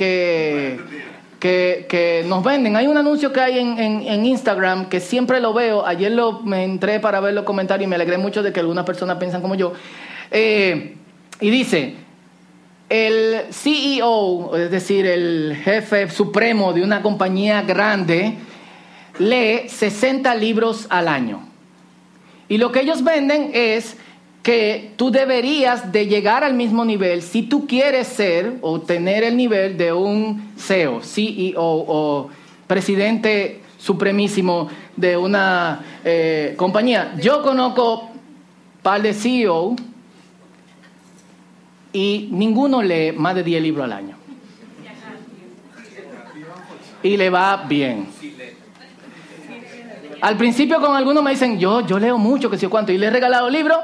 que, 1.39 2.25
nos 2.27 2.43
venden. 2.43 2.77
Hay 2.77 2.87
un 2.87 2.97
anuncio 2.97 3.31
que 3.31 3.41
hay 3.41 3.59
en, 3.59 4.25
Instagram 4.25 4.89
que 4.89 5.01
siempre 5.01 5.39
lo 5.39 5.53
veo. 5.53 5.85
Ayer 5.85 6.13
lo, 6.13 6.41
me 6.41 6.65
entré 6.65 6.99
para 6.99 7.21
ver 7.21 7.35
los 7.35 7.45
comentarios 7.45 7.87
y 7.87 7.91
me 7.91 7.97
alegré 7.97 8.17
mucho 8.17 8.43
de 8.43 8.55
que 8.55 8.61
algunas 8.61 8.87
personas 8.87 9.19
piensan 9.19 9.43
como 9.43 9.55
yo. 9.55 9.75
Eh, 10.31 10.97
y 11.41 11.51
dice, 11.51 11.95
el 12.89 13.53
CEO, 13.53 14.57
es 14.57 14.71
decir, 14.71 15.07
el 15.07 15.57
jefe 15.63 16.11
supremo 16.11 16.73
de 16.73 16.83
una 16.83 17.03
compañía 17.03 17.63
grande, 17.63 18.35
lee 19.19 19.69
60 19.69 20.35
libros 20.35 20.87
al 20.91 21.09
año. 21.09 21.49
Y 22.49 22.59
lo 22.59 22.73
que 22.73 22.81
ellos 22.81 23.05
venden 23.05 23.51
es 23.55 23.97
que 24.43 24.93
tú 24.97 25.11
deberías 25.11 25.93
de 25.93 26.07
llegar 26.07 26.43
al 26.43 26.55
mismo 26.55 26.85
nivel 26.85 27.23
si 27.23 27.43
tú 27.43 27.67
quieres 27.67 28.07
ser 28.09 28.55
o 28.63 28.81
tener 28.81 29.23
el 29.23 29.37
nivel 29.37 29.77
de 29.77 29.93
un 29.93 30.53
CEO, 30.57 31.01
CEO 31.03 31.55
o 31.57 32.31
presidente 32.67 33.61
supremísimo 33.79 34.69
de 34.97 35.17
una 35.17 35.85
eh, 36.05 36.55
compañía. 36.57 37.15
Yo 37.21 37.43
conozco 37.43 38.11
par 38.83 39.03
de 39.03 39.13
CEO 39.13 39.77
y 41.93 42.29
ninguno 42.31 42.83
lee 42.83 43.13
más 43.13 43.35
de 43.35 43.43
10 43.43 43.63
libros 43.63 43.85
al 43.85 43.93
año. 43.93 44.17
Y 47.03 47.17
le 47.17 47.31
va 47.31 47.65
bien. 47.69 48.09
Al 50.21 50.37
principio 50.37 50.81
con 50.81 50.95
algunos 50.95 51.23
me 51.23 51.31
dicen, 51.31 51.59
yo, 51.59 51.87
yo 51.87 51.99
leo 51.99 52.19
mucho, 52.19 52.51
que 52.51 52.59
sé 52.59 52.69
cuánto, 52.69 52.93
y 52.93 52.99
le 52.99 53.07
he 53.07 53.11
regalado 53.11 53.49
libros. 53.49 53.79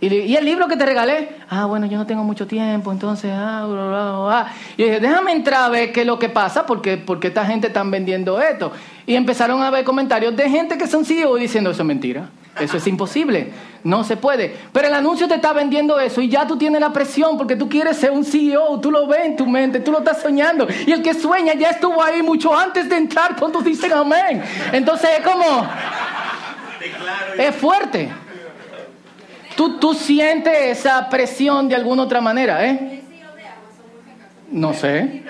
Y, 0.00 0.12
y, 0.12 0.36
el 0.36 0.44
libro 0.44 0.66
que 0.66 0.76
te 0.76 0.84
regalé, 0.84 1.36
ah, 1.48 1.64
bueno, 1.64 1.86
yo 1.86 1.96
no 1.96 2.06
tengo 2.06 2.24
mucho 2.24 2.46
tiempo, 2.46 2.90
entonces, 2.90 3.32
ah, 3.32 3.66
bla. 3.68 4.52
Y 4.76 4.84
dije, 4.84 5.00
déjame 5.00 5.32
entrar 5.32 5.62
a 5.64 5.68
ver 5.68 5.92
qué 5.92 6.00
es 6.00 6.06
lo 6.06 6.18
que 6.18 6.28
pasa, 6.28 6.66
porque, 6.66 6.96
porque 6.96 7.28
esta 7.28 7.44
gente 7.44 7.68
está 7.68 7.84
vendiendo 7.84 8.40
esto. 8.40 8.72
Y 9.06 9.14
empezaron 9.14 9.62
a 9.62 9.70
ver 9.70 9.84
comentarios 9.84 10.36
de 10.36 10.48
gente 10.48 10.76
que 10.76 10.88
son 10.88 11.04
CEO 11.04 11.36
diciendo, 11.36 11.70
eso 11.70 11.82
es 11.82 11.86
mentira. 11.86 12.30
Eso 12.60 12.76
es 12.76 12.86
imposible, 12.86 13.50
no 13.82 14.04
se 14.04 14.16
puede. 14.16 14.54
Pero 14.72 14.88
el 14.88 14.94
anuncio 14.94 15.26
te 15.26 15.36
está 15.36 15.52
vendiendo 15.52 15.98
eso 15.98 16.20
y 16.20 16.28
ya 16.28 16.46
tú 16.46 16.56
tienes 16.58 16.80
la 16.80 16.92
presión 16.92 17.38
porque 17.38 17.56
tú 17.56 17.68
quieres 17.68 17.96
ser 17.96 18.10
un 18.10 18.24
CEO, 18.24 18.78
tú 18.78 18.90
lo 18.90 19.06
ves 19.06 19.24
en 19.24 19.36
tu 19.36 19.46
mente, 19.46 19.80
tú 19.80 19.90
lo 19.90 19.98
estás 19.98 20.20
soñando. 20.20 20.66
Y 20.86 20.92
el 20.92 21.02
que 21.02 21.14
sueña 21.14 21.54
ya 21.54 21.70
estuvo 21.70 22.02
ahí 22.02 22.22
mucho 22.22 22.56
antes 22.56 22.88
de 22.88 22.96
entrar 22.96 23.36
cuando 23.36 23.60
dicen 23.62 23.92
amén. 23.92 24.42
Entonces 24.70 25.10
es 25.18 25.24
como... 25.24 25.66
Es 27.38 27.54
fuerte. 27.56 28.10
Tú, 29.56 29.78
tú 29.78 29.94
sientes 29.94 30.78
esa 30.78 31.08
presión 31.08 31.68
de 31.68 31.74
alguna 31.74 32.02
otra 32.02 32.20
manera, 32.20 32.66
¿eh? 32.66 33.02
No 34.50 34.74
sé. 34.74 35.22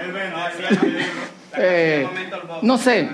Eh, 1.57 2.09
no 2.63 2.79
sé. 2.79 3.09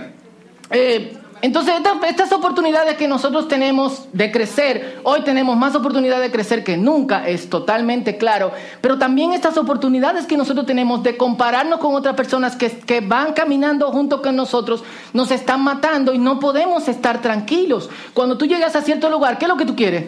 Eh, 0.70 1.17
entonces, 1.40 1.74
estas, 2.06 2.32
oportunidades 2.32 2.96
que 2.96 3.08
nosotros 3.08 3.48
tenemos 3.48 4.08
de 4.12 4.30
crecer, 4.30 5.00
hoy 5.04 5.22
tenemos 5.22 5.56
más 5.56 5.74
oportunidad 5.74 6.20
de 6.20 6.30
crecer 6.30 6.64
que 6.64 6.76
nunca, 6.76 7.28
es 7.28 7.48
totalmente 7.48 8.16
claro, 8.16 8.52
pero 8.80 8.98
también 8.98 9.32
estas 9.32 9.56
oportunidades 9.56 10.26
que 10.26 10.36
nosotros 10.36 10.66
tenemos 10.66 11.02
de 11.02 11.16
compararnos 11.16 11.80
con 11.80 11.94
otras 11.94 12.14
personas 12.14 12.56
que, 12.56 12.70
que 12.70 13.00
van 13.00 13.32
caminando 13.32 13.90
junto 13.90 14.20
con 14.22 14.36
nosotros, 14.36 14.84
nos 15.12 15.30
están 15.30 15.62
matando 15.62 16.12
y 16.12 16.18
no 16.18 16.40
podemos 16.40 16.88
estar 16.88 17.20
tranquilos. 17.20 17.88
Cuando 18.14 18.36
tú 18.36 18.46
llegas 18.46 18.76
a 18.76 18.82
cierto 18.82 19.08
lugar, 19.08 19.38
¿qué 19.38 19.44
es 19.44 19.48
lo 19.48 19.56
que 19.56 19.66
tú 19.66 19.74
quieres? 19.74 20.06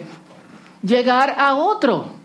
Llegar 0.83 1.35
a 1.37 1.55
otro. 1.55 2.20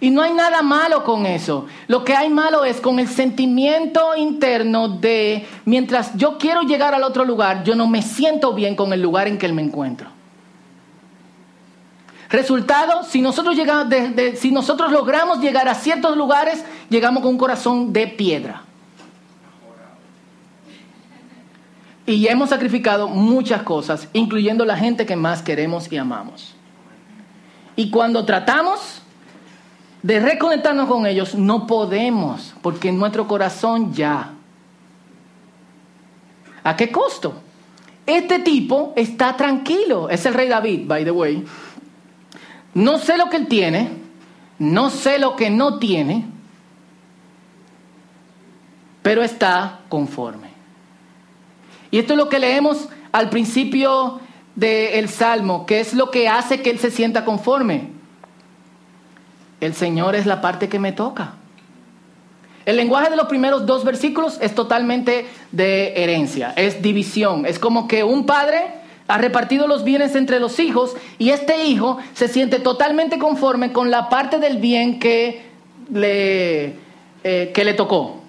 Y 0.00 0.10
no 0.10 0.22
hay 0.22 0.32
nada 0.32 0.62
malo 0.62 1.02
con 1.02 1.26
eso. 1.26 1.66
Lo 1.88 2.04
que 2.04 2.14
hay 2.14 2.28
malo 2.30 2.64
es 2.64 2.80
con 2.80 2.98
el 2.98 3.08
sentimiento 3.08 4.14
interno 4.16 4.88
de, 4.88 5.46
mientras 5.64 6.16
yo 6.16 6.38
quiero 6.38 6.62
llegar 6.62 6.94
al 6.94 7.02
otro 7.02 7.24
lugar, 7.24 7.64
yo 7.64 7.74
no 7.74 7.88
me 7.88 8.02
siento 8.02 8.52
bien 8.52 8.76
con 8.76 8.92
el 8.92 9.02
lugar 9.02 9.26
en 9.26 9.38
que 9.38 9.48
me 9.52 9.62
encuentro. 9.62 10.08
Resultado, 12.30 13.04
si 13.04 13.22
nosotros, 13.22 13.56
llegamos 13.56 13.86
si 14.36 14.52
nosotros 14.52 14.92
logramos 14.92 15.40
llegar 15.40 15.68
a 15.68 15.74
ciertos 15.74 16.16
lugares, 16.16 16.62
llegamos 16.90 17.22
con 17.22 17.32
un 17.32 17.38
corazón 17.38 17.92
de 17.92 18.06
piedra. 18.06 18.62
Y 22.04 22.26
hemos 22.26 22.50
sacrificado 22.50 23.08
muchas 23.08 23.62
cosas, 23.62 24.08
incluyendo 24.12 24.64
la 24.64 24.76
gente 24.76 25.06
que 25.06 25.16
más 25.16 25.42
queremos 25.42 25.90
y 25.90 25.96
amamos. 25.96 26.54
Y 27.76 27.90
cuando 27.90 28.24
tratamos 28.24 28.97
de 30.02 30.20
reconectarnos 30.20 30.88
con 30.88 31.06
ellos, 31.06 31.34
no 31.34 31.66
podemos, 31.66 32.54
porque 32.62 32.92
nuestro 32.92 33.26
corazón 33.26 33.92
ya. 33.92 34.34
¿A 36.62 36.76
qué 36.76 36.90
costo? 36.90 37.34
Este 38.06 38.38
tipo 38.38 38.92
está 38.96 39.36
tranquilo, 39.36 40.08
es 40.08 40.24
el 40.26 40.34
rey 40.34 40.48
David, 40.48 40.86
by 40.86 41.04
the 41.04 41.10
way. 41.10 41.44
No 42.74 42.98
sé 42.98 43.18
lo 43.18 43.28
que 43.28 43.36
él 43.36 43.48
tiene, 43.48 43.90
no 44.58 44.90
sé 44.90 45.18
lo 45.18 45.36
que 45.36 45.50
no 45.50 45.78
tiene, 45.78 46.26
pero 49.02 49.22
está 49.22 49.80
conforme. 49.88 50.48
Y 51.90 51.98
esto 51.98 52.12
es 52.12 52.18
lo 52.18 52.28
que 52.28 52.38
leemos 52.38 52.88
al 53.12 53.30
principio 53.30 54.20
del 54.54 55.08
Salmo, 55.08 55.66
que 55.66 55.80
es 55.80 55.94
lo 55.94 56.10
que 56.10 56.28
hace 56.28 56.62
que 56.62 56.70
él 56.70 56.78
se 56.78 56.90
sienta 56.90 57.24
conforme. 57.24 57.97
El 59.60 59.74
Señor 59.74 60.14
es 60.14 60.26
la 60.26 60.40
parte 60.40 60.68
que 60.68 60.78
me 60.78 60.92
toca. 60.92 61.34
El 62.64 62.76
lenguaje 62.76 63.10
de 63.10 63.16
los 63.16 63.28
primeros 63.28 63.64
dos 63.64 63.84
versículos 63.84 64.38
es 64.42 64.54
totalmente 64.54 65.26
de 65.52 65.94
herencia, 66.02 66.52
es 66.54 66.82
división. 66.82 67.46
Es 67.46 67.58
como 67.58 67.88
que 67.88 68.04
un 68.04 68.26
padre 68.26 68.74
ha 69.08 69.16
repartido 69.16 69.66
los 69.66 69.84
bienes 69.84 70.14
entre 70.14 70.38
los 70.38 70.58
hijos 70.60 70.94
y 71.18 71.30
este 71.30 71.64
hijo 71.64 71.96
se 72.12 72.28
siente 72.28 72.58
totalmente 72.58 73.18
conforme 73.18 73.72
con 73.72 73.90
la 73.90 74.10
parte 74.10 74.38
del 74.38 74.58
bien 74.58 75.00
que 75.00 75.46
le, 75.90 76.74
eh, 77.24 77.52
que 77.54 77.64
le 77.64 77.72
tocó. 77.72 78.20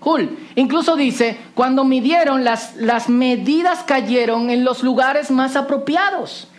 Cool. 0.00 0.36
Incluso 0.56 0.96
dice, 0.96 1.36
cuando 1.54 1.84
midieron, 1.84 2.42
las, 2.42 2.74
las 2.76 3.08
medidas 3.08 3.84
cayeron 3.84 4.50
en 4.50 4.64
los 4.64 4.82
lugares 4.82 5.30
más 5.30 5.54
apropiados 5.54 6.49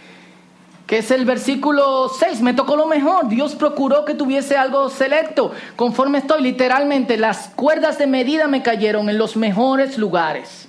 que 0.91 0.97
es 0.97 1.09
el 1.09 1.23
versículo 1.23 2.09
6, 2.09 2.41
me 2.41 2.53
tocó 2.53 2.75
lo 2.75 2.85
mejor, 2.85 3.29
Dios 3.29 3.55
procuró 3.55 4.03
que 4.03 4.13
tuviese 4.13 4.57
algo 4.57 4.89
selecto, 4.89 5.53
conforme 5.77 6.17
estoy, 6.17 6.41
literalmente 6.41 7.15
las 7.15 7.47
cuerdas 7.55 7.97
de 7.97 8.07
medida 8.07 8.49
me 8.49 8.61
cayeron 8.61 9.07
en 9.07 9.17
los 9.17 9.37
mejores 9.37 9.97
lugares. 9.97 10.67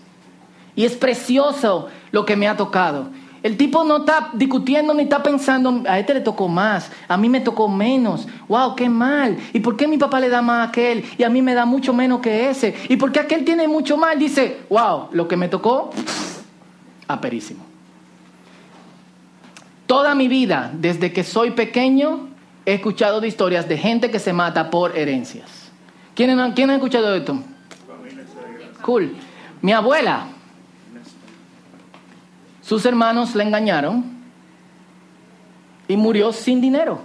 Y 0.76 0.84
es 0.84 0.92
precioso 0.94 1.88
lo 2.12 2.24
que 2.24 2.36
me 2.36 2.46
ha 2.46 2.56
tocado. 2.56 3.08
El 3.42 3.56
tipo 3.56 3.82
no 3.82 3.96
está 3.96 4.30
discutiendo 4.32 4.94
ni 4.94 5.02
está 5.02 5.24
pensando, 5.24 5.82
a 5.88 5.98
este 5.98 6.14
le 6.14 6.20
tocó 6.20 6.46
más, 6.46 6.92
a 7.08 7.16
mí 7.16 7.28
me 7.28 7.40
tocó 7.40 7.66
menos. 7.66 8.28
Wow, 8.46 8.76
qué 8.76 8.88
mal. 8.88 9.36
¿Y 9.52 9.58
por 9.58 9.76
qué 9.76 9.88
mi 9.88 9.98
papá 9.98 10.20
le 10.20 10.28
da 10.28 10.40
más 10.40 10.68
a 10.68 10.68
aquel 10.68 11.04
y 11.18 11.24
a 11.24 11.30
mí 11.30 11.42
me 11.42 11.52
da 11.52 11.64
mucho 11.64 11.92
menos 11.92 12.20
que 12.20 12.48
ese? 12.48 12.76
¿Y 12.88 12.96
por 12.96 13.10
qué 13.10 13.18
aquel 13.18 13.44
tiene 13.44 13.66
mucho 13.66 13.96
más? 13.96 14.16
Dice, 14.16 14.60
wow, 14.70 15.08
lo 15.10 15.26
que 15.26 15.36
me 15.36 15.48
tocó, 15.48 15.90
aperísimo. 17.08 17.71
Toda 19.92 20.14
mi 20.14 20.26
vida, 20.26 20.70
desde 20.72 21.12
que 21.12 21.22
soy 21.22 21.50
pequeño, 21.50 22.30
he 22.64 22.72
escuchado 22.72 23.20
de 23.20 23.28
historias 23.28 23.68
de 23.68 23.76
gente 23.76 24.10
que 24.10 24.18
se 24.18 24.32
mata 24.32 24.70
por 24.70 24.96
herencias. 24.96 25.70
¿Quién, 26.14 26.52
¿quién 26.54 26.70
ha 26.70 26.76
escuchado 26.76 27.14
esto? 27.14 27.38
Cool. 28.80 29.14
Mi 29.60 29.72
abuela, 29.72 30.28
sus 32.62 32.86
hermanos 32.86 33.34
la 33.34 33.42
engañaron 33.42 34.02
y 35.86 35.98
murió 35.98 36.32
sin 36.32 36.62
dinero. 36.62 37.02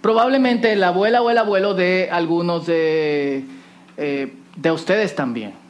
Probablemente 0.00 0.74
la 0.74 0.88
abuela 0.88 1.22
o 1.22 1.30
el 1.30 1.38
abuelo 1.38 1.74
de 1.74 2.08
algunos 2.10 2.66
de, 2.66 3.44
eh, 3.96 4.34
de 4.56 4.70
ustedes 4.72 5.14
también. 5.14 5.65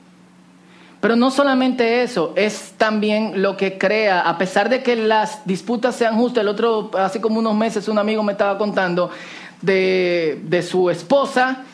Pero 1.00 1.14
no 1.14 1.30
solamente 1.30 2.02
eso, 2.02 2.32
es 2.36 2.74
también 2.78 3.42
lo 3.42 3.56
que 3.56 3.76
crea, 3.76 4.22
a 4.22 4.38
pesar 4.38 4.68
de 4.68 4.82
que 4.82 4.96
las 4.96 5.44
disputas 5.44 5.94
sean 5.94 6.16
justas, 6.16 6.42
el 6.42 6.48
otro, 6.48 6.90
hace 6.98 7.20
como 7.20 7.38
unos 7.38 7.54
meses 7.54 7.88
un 7.88 7.98
amigo 7.98 8.22
me 8.22 8.32
estaba 8.32 8.56
contando 8.56 9.10
de, 9.60 10.64
su 10.68 10.90
esposa, 10.90 11.64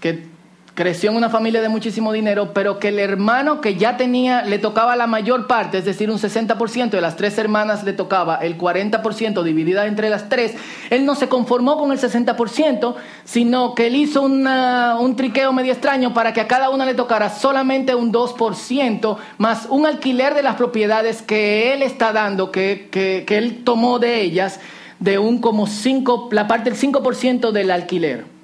que 0.00 0.26
creció 0.74 1.10
en 1.10 1.16
una 1.16 1.28
familia 1.28 1.60
de 1.60 1.68
muchísimo 1.68 2.12
dinero, 2.12 2.52
pero 2.54 2.78
que 2.78 2.88
el 2.88 2.98
hermano 2.98 3.60
que 3.60 3.76
ya 3.76 3.98
tenía, 3.98 4.42
le 4.42 4.58
tocaba 4.58 4.96
la 4.96 5.06
mayor 5.06 5.46
parte, 5.46 5.78
es 5.78 5.84
decir, 5.84 6.10
un 6.10 6.18
60% 6.18 6.90
de 6.90 7.00
las 7.00 7.16
tres 7.16 7.36
hermanas 7.36 7.84
le 7.84 7.92
tocaba 7.92 8.36
el 8.36 8.56
40% 8.56 9.42
dividida 9.42 9.86
entre 9.86 10.08
las 10.08 10.30
tres, 10.30 10.54
él 10.88 11.04
no 11.04 11.14
se 11.14 11.28
conformó 11.28 11.76
con 11.76 11.92
el 11.92 11.98
60%, 11.98 12.94
sino 13.24 13.74
que 13.74 13.88
él 13.88 13.96
hizo 13.96 14.22
un 14.22 15.16
triqueo 15.16 15.52
medio 15.52 15.72
extraño 15.72 16.14
para 16.14 16.32
que 16.32 16.40
a 16.40 16.48
cada 16.48 16.70
una 16.70 16.86
le 16.86 16.94
tocara 16.94 17.28
solamente 17.28 17.94
un 17.94 18.10
2%, 18.10 19.16
más 19.36 19.66
un 19.68 19.86
alquiler 19.86 20.34
de 20.34 20.42
las 20.42 20.56
propiedades 20.56 21.20
que 21.20 21.74
él 21.74 21.82
está 21.82 22.12
dando, 22.12 22.50
que, 22.50 22.88
que, 22.90 23.24
que 23.26 23.36
él 23.36 23.62
tomó 23.62 23.98
de 23.98 24.22
ellas, 24.22 24.58
de 25.00 25.18
un 25.18 25.38
como 25.38 25.66
5, 25.66 26.30
la 26.32 26.46
parte 26.46 26.70
del 26.70 26.78
5% 26.78 27.50
del 27.50 27.70
alquiler. 27.70 28.41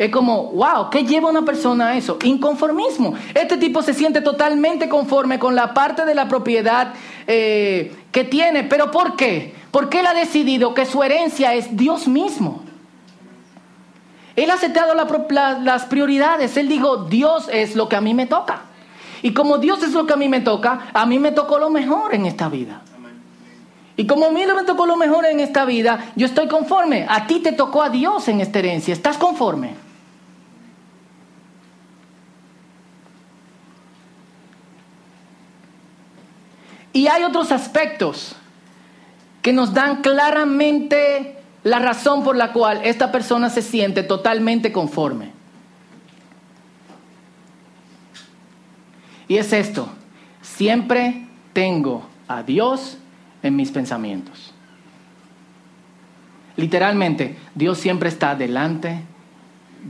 Es 0.00 0.10
como, 0.10 0.44
wow, 0.52 0.88
¿qué 0.88 1.04
lleva 1.04 1.28
una 1.28 1.42
persona 1.42 1.88
a 1.88 1.96
eso? 1.98 2.16
Inconformismo. 2.24 3.12
Este 3.34 3.58
tipo 3.58 3.82
se 3.82 3.92
siente 3.92 4.22
totalmente 4.22 4.88
conforme 4.88 5.38
con 5.38 5.54
la 5.54 5.74
parte 5.74 6.06
de 6.06 6.14
la 6.14 6.26
propiedad 6.26 6.94
eh, 7.26 7.94
que 8.10 8.24
tiene. 8.24 8.64
¿Pero 8.64 8.90
por 8.90 9.14
qué? 9.14 9.54
Porque 9.70 10.00
él 10.00 10.06
ha 10.06 10.14
decidido 10.14 10.72
que 10.72 10.86
su 10.86 11.02
herencia 11.02 11.52
es 11.52 11.76
Dios 11.76 12.08
mismo. 12.08 12.62
Él 14.36 14.50
ha 14.50 14.54
aceptado 14.54 14.94
las 14.94 15.84
prioridades. 15.84 16.56
Él 16.56 16.68
dijo, 16.68 17.04
Dios 17.04 17.50
es 17.52 17.76
lo 17.76 17.90
que 17.90 17.96
a 17.96 18.00
mí 18.00 18.14
me 18.14 18.24
toca. 18.24 18.62
Y 19.20 19.34
como 19.34 19.58
Dios 19.58 19.82
es 19.82 19.92
lo 19.92 20.06
que 20.06 20.14
a 20.14 20.16
mí 20.16 20.30
me 20.30 20.40
toca, 20.40 20.88
a 20.94 21.04
mí 21.04 21.18
me 21.18 21.32
tocó 21.32 21.58
lo 21.58 21.68
mejor 21.68 22.14
en 22.14 22.24
esta 22.24 22.48
vida. 22.48 22.80
Y 23.98 24.06
como 24.06 24.28
a 24.28 24.30
mí 24.30 24.46
me 24.46 24.62
tocó 24.62 24.86
lo 24.86 24.96
mejor 24.96 25.26
en 25.26 25.40
esta 25.40 25.66
vida, 25.66 26.12
yo 26.16 26.24
estoy 26.24 26.48
conforme. 26.48 27.04
A 27.06 27.26
ti 27.26 27.40
te 27.40 27.52
tocó 27.52 27.82
a 27.82 27.90
Dios 27.90 28.28
en 28.28 28.40
esta 28.40 28.60
herencia. 28.60 28.94
¿Estás 28.94 29.18
conforme? 29.18 29.89
Y 36.92 37.06
hay 37.06 37.24
otros 37.24 37.52
aspectos 37.52 38.34
que 39.42 39.52
nos 39.52 39.72
dan 39.72 40.02
claramente 40.02 41.36
la 41.62 41.78
razón 41.78 42.24
por 42.24 42.36
la 42.36 42.52
cual 42.52 42.80
esta 42.84 43.12
persona 43.12 43.50
se 43.50 43.62
siente 43.62 44.02
totalmente 44.02 44.72
conforme. 44.72 45.32
Y 49.28 49.36
es 49.36 49.52
esto, 49.52 49.88
siempre 50.42 51.26
tengo 51.52 52.04
a 52.26 52.42
Dios 52.42 52.98
en 53.42 53.56
mis 53.56 53.70
pensamientos. 53.70 54.52
Literalmente, 56.56 57.38
Dios 57.54 57.78
siempre 57.78 58.08
está 58.08 58.34
delante 58.34 59.00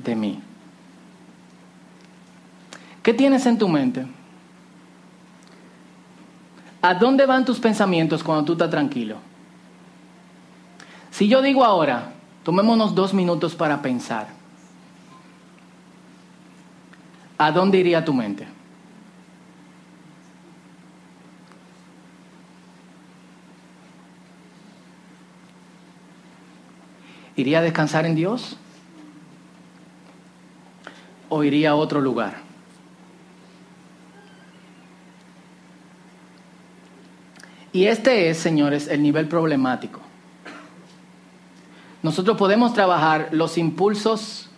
de 0.05 0.15
mí. 0.15 0.41
¿Qué 3.03 3.15
tienes 3.15 3.47
en 3.47 3.59
tu 3.59 3.69
mente? 3.69 4.07
¿A 6.83 6.95
dónde 6.95 7.27
van 7.27 7.45
tus 7.45 7.59
pensamientos 7.59 8.23
cuando 8.23 8.45
tú 8.45 8.53
estás 8.53 8.71
tranquilo? 8.71 9.17
Si 11.11 11.29
yo 11.29 11.43
digo 11.43 11.65
ahora, 11.65 12.13
tomémonos 12.43 12.95
dos 12.95 13.13
minutos 13.13 13.55
para 13.55 13.83
pensar, 13.83 14.29
¿a 17.37 17.51
dónde 17.53 17.79
iría 17.79 18.05
tu 18.05 18.15
mente? 18.15 18.47
¿Iría 27.37 27.59
a 27.59 27.63
descansar 27.63 28.07
en 28.07 28.15
Dios? 28.15 28.57
¿O 31.29 31.45
iría 31.45 31.71
a 31.71 31.75
otro 31.75 32.01
lugar? 32.01 32.50
Y 37.73 37.85
este 37.85 38.29
es, 38.31 38.39
señores, 38.39 38.89
el 38.89 39.03
nivel 39.03 39.29
problemático. 39.29 40.01
Nosotros 42.03 42.37
podemos 42.37 42.73
trabajar 42.73 43.29
los 43.33 43.59
impulsos 43.59 44.49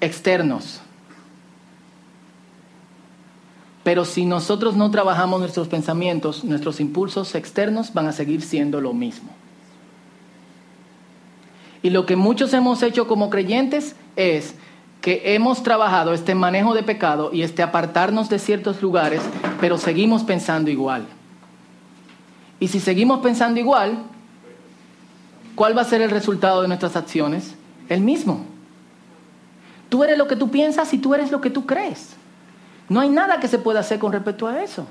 externos, 0.00 0.80
pero 3.82 4.04
si 4.04 4.26
nosotros 4.26 4.76
no 4.76 4.90
trabajamos 4.90 5.40
nuestros 5.40 5.68
pensamientos, 5.68 6.44
nuestros 6.44 6.80
impulsos 6.80 7.34
externos 7.34 7.92
van 7.92 8.06
a 8.06 8.12
seguir 8.12 8.42
siendo 8.42 8.80
lo 8.80 8.92
mismo. 8.92 9.30
Y 11.82 11.90
lo 11.90 12.06
que 12.06 12.16
muchos 12.16 12.54
hemos 12.54 12.82
hecho 12.82 13.06
como 13.06 13.28
creyentes 13.28 13.94
es 14.16 14.54
que 15.02 15.34
hemos 15.34 15.62
trabajado 15.62 16.14
este 16.14 16.34
manejo 16.34 16.72
de 16.72 16.82
pecado 16.82 17.30
y 17.30 17.42
este 17.42 17.62
apartarnos 17.62 18.30
de 18.30 18.38
ciertos 18.38 18.80
lugares, 18.80 19.20
pero 19.60 19.76
seguimos 19.76 20.24
pensando 20.24 20.70
igual. 20.70 21.06
Y 22.64 22.68
si 22.68 22.80
seguimos 22.80 23.20
pensando 23.20 23.60
igual, 23.60 23.98
¿cuál 25.54 25.76
va 25.76 25.82
a 25.82 25.84
ser 25.84 26.00
el 26.00 26.08
resultado 26.08 26.62
de 26.62 26.68
nuestras 26.68 26.96
acciones? 26.96 27.56
El 27.90 28.00
mismo. 28.00 28.46
Tú 29.90 30.02
eres 30.02 30.16
lo 30.16 30.26
que 30.26 30.34
tú 30.34 30.50
piensas 30.50 30.94
y 30.94 30.96
tú 30.96 31.12
eres 31.12 31.30
lo 31.30 31.42
que 31.42 31.50
tú 31.50 31.66
crees. 31.66 32.16
No 32.88 33.00
hay 33.00 33.10
nada 33.10 33.38
que 33.38 33.48
se 33.48 33.58
pueda 33.58 33.80
hacer 33.80 33.98
con 33.98 34.12
respecto 34.12 34.46
a 34.46 34.62
eso. 34.62 34.86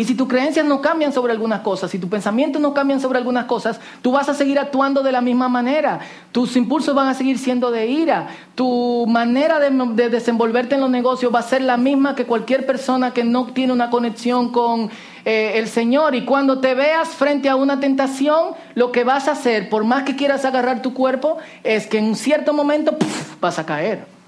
Y 0.00 0.04
si 0.06 0.14
tus 0.14 0.28
creencias 0.28 0.64
no 0.64 0.80
cambian 0.80 1.12
sobre 1.12 1.34
algunas 1.34 1.60
cosas, 1.60 1.90
si 1.90 1.98
tus 1.98 2.08
pensamientos 2.08 2.62
no 2.62 2.72
cambian 2.72 3.02
sobre 3.02 3.18
algunas 3.18 3.44
cosas, 3.44 3.78
tú 4.00 4.12
vas 4.12 4.30
a 4.30 4.34
seguir 4.34 4.58
actuando 4.58 5.02
de 5.02 5.12
la 5.12 5.20
misma 5.20 5.50
manera. 5.50 6.00
Tus 6.32 6.56
impulsos 6.56 6.94
van 6.94 7.08
a 7.08 7.12
seguir 7.12 7.38
siendo 7.38 7.70
de 7.70 7.86
ira. 7.86 8.28
Tu 8.54 9.04
manera 9.06 9.58
de, 9.58 10.08
desenvolverte 10.08 10.76
en 10.76 10.80
los 10.80 10.88
negocios 10.88 11.34
va 11.34 11.40
a 11.40 11.42
ser 11.42 11.60
la 11.60 11.76
misma 11.76 12.14
que 12.14 12.24
cualquier 12.24 12.64
persona 12.64 13.12
que 13.12 13.24
no 13.24 13.48
tiene 13.48 13.74
una 13.74 13.90
conexión 13.90 14.52
con 14.52 14.90
eh, 15.26 15.52
el 15.56 15.68
Señor. 15.68 16.14
Y 16.14 16.24
cuando 16.24 16.60
te 16.60 16.74
veas 16.74 17.10
frente 17.10 17.50
a 17.50 17.56
una 17.56 17.78
tentación, 17.78 18.54
lo 18.74 18.92
que 18.92 19.04
vas 19.04 19.28
a 19.28 19.32
hacer, 19.32 19.68
por 19.68 19.84
más 19.84 20.04
que 20.04 20.16
quieras 20.16 20.46
agarrar 20.46 20.80
tu 20.80 20.94
cuerpo, 20.94 21.36
es 21.62 21.86
que 21.86 21.98
en 21.98 22.06
un 22.06 22.16
cierto 22.16 22.54
momento 22.54 22.96
vas 23.38 23.58
a 23.58 23.66
caer. 23.66 24.19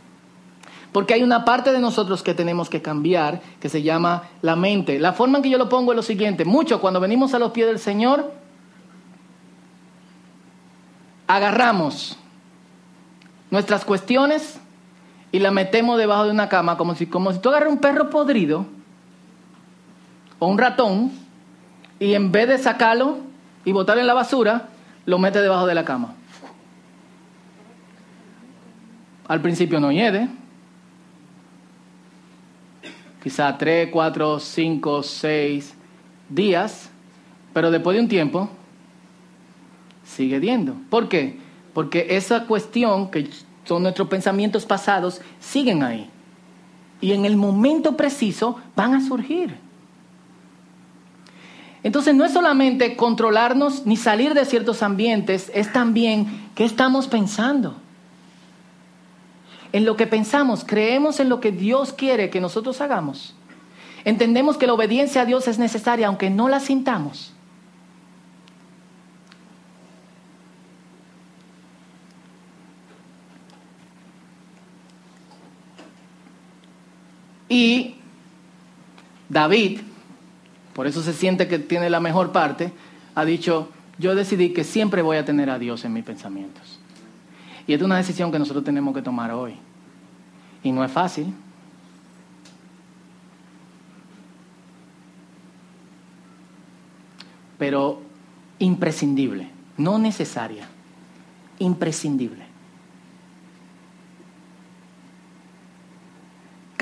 Porque 0.93 1.15
hay 1.15 1.23
una 1.23 1.45
parte 1.45 1.73
de 1.73 1.81
nosotros 1.81 2.23
que 2.23 2.35
tenemos 2.35 2.69
que 2.69 2.83
cambiar, 2.83 3.41
que 3.61 3.71
se 3.71 3.83
llama 3.83 4.25
la 4.43 4.57
mente. 4.57 4.99
La 4.99 5.15
forma 5.15 5.39
en 5.39 5.45
que 5.45 5.51
yo 5.51 5.57
lo 5.59 5.69
pongo 5.69 5.93
es 5.93 5.97
lo 5.97 6.03
siguiente. 6.03 6.45
Mucho 6.45 6.81
cuando 6.81 7.01
venimos 7.01 7.33
a 7.33 7.39
los 7.39 7.53
pies 7.53 7.67
del 7.67 7.79
Señor, 7.79 8.31
agarramos 11.27 12.19
nuestras 13.51 13.87
cuestiones 13.87 14.61
y 15.33 15.39
la 15.39 15.51
metemos 15.51 15.99
debajo 15.99 16.25
de 16.25 16.31
una 16.31 16.51
cama, 16.51 16.77
como 16.77 16.95
si, 16.95 17.07
como 17.07 17.33
si 17.33 17.39
tú 17.39 17.49
agarras 17.49 17.71
un 17.71 17.79
perro 17.79 18.11
podrido 18.11 18.67
o 20.39 20.47
un 20.47 20.59
ratón 20.59 21.11
y 21.99 22.13
en 22.13 22.31
vez 22.33 22.49
de 22.49 22.59
sacarlo 22.59 23.17
y 23.65 23.73
botarlo 23.73 24.03
en 24.03 24.07
la 24.07 24.15
basura, 24.15 24.69
lo 25.07 25.19
mete 25.19 25.41
debajo 25.41 25.67
de 25.67 25.75
la 25.75 25.87
cama. 25.87 26.15
Al 29.27 29.41
principio 29.41 29.81
no 29.81 29.91
hiede, 29.91 30.29
quizá 33.23 33.57
tres, 33.57 33.89
cuatro, 33.93 34.41
cinco, 34.41 35.03
seis 35.03 35.75
días, 36.29 36.91
pero 37.53 37.71
después 37.71 37.97
de 37.97 38.03
un 38.03 38.09
tiempo 38.09 38.49
sigue 40.05 40.39
viendo. 40.39 40.75
¿Por 40.91 41.09
qué? 41.09 41.39
Porque 41.73 42.07
esa 42.11 42.47
cuestión, 42.47 43.11
que 43.11 43.31
son 43.65 43.83
nuestros 43.83 44.09
pensamientos 44.09 44.67
pasados, 44.67 45.21
siguen 45.41 45.83
ahí. 45.83 46.11
Y 47.01 47.13
en 47.13 47.25
el 47.25 47.37
momento 47.37 47.97
preciso 47.97 48.59
van 48.75 48.95
a 48.95 49.01
surgir. 49.01 49.57
Entonces 51.83 52.15
no 52.15 52.25
es 52.25 52.33
solamente 52.33 52.97
controlarnos 52.97 53.87
ni 53.87 53.97
salir 53.97 54.35
de 54.35 54.45
ciertos 54.45 54.83
ambientes, 54.83 55.51
es 55.55 55.73
también 55.73 56.49
qué 56.55 56.65
estamos 56.65 57.09
pensando 57.09 57.82
en 59.73 59.85
lo 59.85 59.97
que 59.97 60.07
pensamos, 60.07 60.65
creemos 60.65 61.19
en 61.21 61.29
lo 61.29 61.41
que 61.41 61.51
Dios 61.51 61.93
quiere 61.93 62.31
que 62.31 62.41
nosotros 62.41 62.81
hagamos. 62.81 63.35
Entendemos 64.05 64.57
que 64.57 64.67
la 64.67 64.75
obediencia 64.75 65.23
a 65.23 65.25
Dios 65.25 65.49
es 65.49 65.59
necesaria 65.59 66.09
aunque 66.09 66.29
no 66.29 66.49
la 66.49 66.61
sintamos. 66.61 67.33
Y 77.49 77.97
David, 79.29 79.81
por 80.73 80.87
eso 80.87 81.03
se 81.03 81.13
siente 81.13 81.49
que 81.49 81.59
tiene 81.59 81.91
la 81.91 82.01
mejor 82.01 82.33
parte, 82.33 82.73
ha 83.15 83.25
dicho, 83.27 83.69
yo 83.99 84.15
decidí 84.15 84.55
que 84.55 84.65
siempre 84.65 85.03
voy 85.03 85.19
a 85.19 85.25
tener 85.25 85.51
a 85.51 85.59
Dios 85.59 85.85
en 85.85 85.93
mis 85.93 86.03
pensamientos. 86.03 86.82
Y 87.67 87.75
es 87.75 87.83
una 87.83 87.97
decisión 87.97 88.33
que 88.33 88.39
nosotros 88.39 88.65
tenemos 88.65 88.95
que 88.95 89.03
tomar 89.03 89.31
hoy. 89.33 89.55
Y 90.63 90.73
no 90.73 90.85
es 90.85 90.91
fácil. 90.91 91.35
Pero 97.59 98.03
imprescindible, 98.59 99.51
no 99.77 99.99
necesaria, 99.99 100.67
imprescindible. 101.59 102.53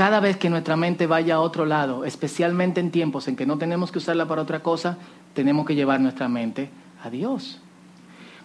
cada 0.00 0.18
vez 0.18 0.38
que 0.38 0.48
nuestra 0.48 0.76
mente 0.76 1.06
vaya 1.06 1.34
a 1.34 1.40
otro 1.40 1.66
lado, 1.66 2.06
especialmente 2.06 2.80
en 2.80 2.90
tiempos 2.90 3.28
en 3.28 3.36
que 3.36 3.44
no 3.44 3.58
tenemos 3.58 3.92
que 3.92 3.98
usarla 3.98 4.26
para 4.26 4.40
otra 4.40 4.62
cosa, 4.62 4.96
tenemos 5.34 5.66
que 5.66 5.74
llevar 5.74 6.00
nuestra 6.00 6.26
mente 6.26 6.70
a 7.04 7.10
Dios. 7.10 7.60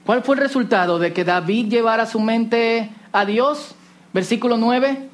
¿Cuál 0.06 0.22
fue 0.22 0.36
el 0.36 0.42
resultado 0.42 1.00
de 1.00 1.14
que 1.14 1.24
David 1.24 1.68
llevara 1.68 2.06
su 2.06 2.20
mente 2.20 2.90
a 3.12 3.26
Dios? 3.26 3.74
Versículo 4.14 4.56
9. 4.58 5.10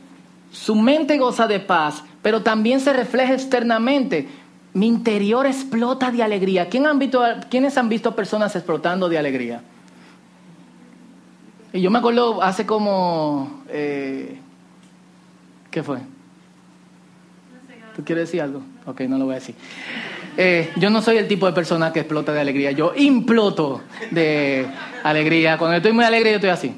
Su 0.51 0.75
mente 0.75 1.17
goza 1.17 1.47
de 1.47 1.61
paz, 1.61 2.03
pero 2.21 2.41
también 2.41 2.81
se 2.81 2.91
refleja 2.91 3.33
externamente. 3.33 4.27
Mi 4.73 4.87
interior 4.87 5.45
explota 5.45 6.11
de 6.11 6.23
alegría. 6.23 6.67
¿Quién 6.67 6.85
han 6.87 6.99
visto, 6.99 7.23
¿Quiénes 7.49 7.77
han 7.77 7.87
visto 7.87 8.15
personas 8.15 8.55
explotando 8.55 9.07
de 9.07 9.17
alegría? 9.17 9.63
Y 11.73 11.81
yo 11.81 11.89
me 11.89 11.99
acuerdo 11.99 12.43
hace 12.43 12.65
como... 12.65 13.63
Eh, 13.69 14.39
¿Qué 15.69 15.83
fue? 15.83 15.99
¿Tú 17.95 18.03
quieres 18.03 18.27
decir 18.27 18.41
algo? 18.41 18.61
Ok, 18.85 19.01
no 19.01 19.17
lo 19.17 19.25
voy 19.25 19.33
a 19.33 19.35
decir. 19.35 19.55
Eh, 20.37 20.71
yo 20.77 20.89
no 20.89 21.01
soy 21.01 21.17
el 21.17 21.27
tipo 21.27 21.45
de 21.45 21.53
persona 21.53 21.91
que 21.91 21.99
explota 21.99 22.31
de 22.31 22.39
alegría, 22.39 22.71
yo 22.71 22.93
imploto 22.95 23.81
de 24.11 24.65
alegría. 25.03 25.57
Cuando 25.57 25.77
estoy 25.77 25.91
muy 25.91 26.05
alegre, 26.05 26.31
yo 26.31 26.35
estoy 26.37 26.49
así. 26.49 26.73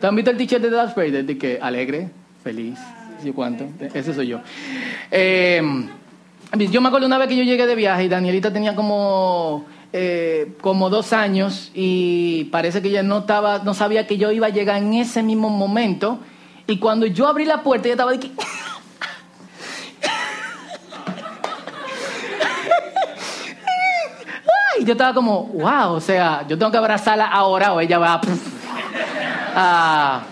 ¿Te 0.00 0.06
han 0.06 0.14
visto 0.14 0.30
el 0.30 0.36
t-shirt 0.36 0.62
de 0.62 0.70
Vader? 0.70 1.24
De 1.24 1.38
que 1.38 1.58
alegre, 1.60 2.10
feliz, 2.42 2.78
¿y 3.24 3.30
cuánto? 3.32 3.66
Ese 3.94 4.14
soy 4.14 4.28
yo. 4.28 4.40
Eh, 5.10 5.62
yo 6.70 6.80
me 6.80 6.88
acuerdo 6.88 7.06
una 7.06 7.18
vez 7.18 7.28
que 7.28 7.36
yo 7.36 7.42
llegué 7.42 7.66
de 7.66 7.74
viaje 7.74 8.04
y 8.04 8.08
Danielita 8.08 8.52
tenía 8.52 8.74
como, 8.74 9.66
eh, 9.92 10.52
como 10.60 10.90
dos 10.90 11.12
años 11.12 11.70
y 11.74 12.44
parece 12.44 12.82
que 12.82 12.88
ella 12.88 13.02
no, 13.02 13.18
estaba, 13.18 13.60
no 13.60 13.74
sabía 13.74 14.06
que 14.06 14.16
yo 14.16 14.30
iba 14.32 14.46
a 14.46 14.50
llegar 14.50 14.82
en 14.82 14.94
ese 14.94 15.22
mismo 15.22 15.50
momento. 15.50 16.18
Y 16.66 16.78
cuando 16.78 17.06
yo 17.06 17.28
abrí 17.28 17.44
la 17.44 17.62
puerta, 17.62 17.88
ella 17.88 17.94
estaba 17.94 18.12
de 18.12 18.20
que... 18.20 18.30
yo 24.86 24.92
estaba 24.92 25.12
como, 25.12 25.44
wow, 25.44 25.92
o 25.92 26.00
sea, 26.00 26.46
yo 26.48 26.56
tengo 26.56 26.70
que 26.70 26.78
abrazarla 26.78 27.26
ahora 27.26 27.72
o 27.72 27.80
ella 27.80 27.98
va 27.98 28.20
a, 29.54 30.22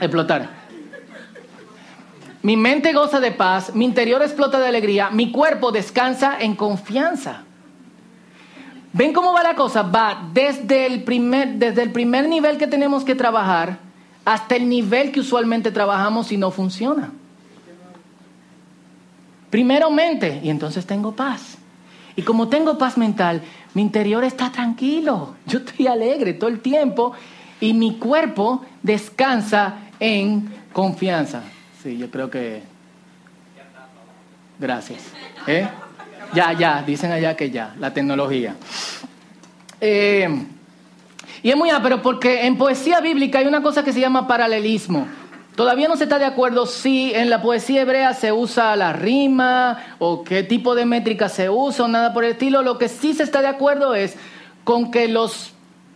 explotar. 0.00 0.48
Mi 2.42 2.56
mente 2.56 2.92
goza 2.92 3.20
de 3.20 3.30
paz, 3.30 3.74
mi 3.74 3.84
interior 3.84 4.22
explota 4.22 4.58
de 4.58 4.68
alegría, 4.68 5.10
mi 5.10 5.30
cuerpo 5.30 5.70
descansa 5.70 6.36
en 6.40 6.56
confianza. 6.56 7.42
¿Ven 8.92 9.12
cómo 9.12 9.32
va 9.32 9.42
la 9.42 9.54
cosa? 9.54 9.82
Va 9.82 10.28
desde 10.32 10.86
el 10.86 11.04
primer, 11.04 11.54
desde 11.54 11.82
el 11.82 11.90
primer 11.90 12.28
nivel 12.28 12.58
que 12.58 12.66
tenemos 12.66 13.04
que 13.04 13.14
trabajar 13.14 13.78
hasta 14.24 14.56
el 14.56 14.68
nivel 14.68 15.12
que 15.12 15.20
usualmente 15.20 15.70
trabajamos 15.70 16.32
y 16.32 16.36
no 16.36 16.50
funciona. 16.50 17.10
Primeramente, 19.50 20.40
y 20.42 20.50
entonces 20.50 20.86
tengo 20.86 21.12
paz. 21.12 21.58
Y 22.16 22.22
como 22.22 22.48
tengo 22.48 22.78
paz 22.78 22.96
mental, 22.96 23.42
mi 23.74 23.82
interior 23.82 24.22
está 24.24 24.50
tranquilo, 24.52 25.34
yo 25.46 25.58
estoy 25.58 25.86
alegre 25.86 26.34
todo 26.34 26.48
el 26.48 26.60
tiempo 26.60 27.12
y 27.60 27.72
mi 27.74 27.96
cuerpo 27.96 28.64
descansa 28.82 29.76
en 29.98 30.48
confianza. 30.72 31.42
Sí, 31.82 31.98
yo 31.98 32.10
creo 32.10 32.30
que... 32.30 32.62
Gracias. 34.58 35.02
¿Eh? 35.46 35.66
Ya, 36.32 36.52
ya, 36.52 36.82
dicen 36.82 37.10
allá 37.10 37.36
que 37.36 37.50
ya, 37.50 37.74
la 37.78 37.92
tecnología. 37.92 38.54
Eh, 39.80 40.28
y 41.42 41.50
es 41.50 41.56
muy 41.56 41.68
pero 41.82 42.00
porque 42.00 42.46
en 42.46 42.56
poesía 42.56 43.00
bíblica 43.00 43.40
hay 43.40 43.46
una 43.46 43.60
cosa 43.60 43.84
que 43.84 43.92
se 43.92 44.00
llama 44.00 44.26
paralelismo. 44.26 45.06
Todavía 45.54 45.86
no 45.86 45.96
se 45.96 46.04
está 46.04 46.18
de 46.18 46.24
acuerdo 46.24 46.64
si 46.66 47.14
en 47.14 47.30
la 47.30 47.40
poesía 47.40 47.82
hebrea 47.82 48.12
se 48.14 48.32
usa 48.32 48.74
la 48.74 48.92
rima 48.92 49.78
o 50.00 50.24
qué 50.24 50.42
tipo 50.42 50.74
de 50.74 50.84
métrica 50.84 51.28
se 51.28 51.48
usa 51.48 51.84
o 51.84 51.88
nada 51.88 52.12
por 52.12 52.24
el 52.24 52.32
estilo. 52.32 52.62
Lo 52.62 52.76
que 52.76 52.88
sí 52.88 53.14
se 53.14 53.22
está 53.22 53.40
de 53.40 53.46
acuerdo 53.46 53.94
es 53.94 54.16
con 54.64 54.90
que 54.90 55.06
los, 55.06 55.52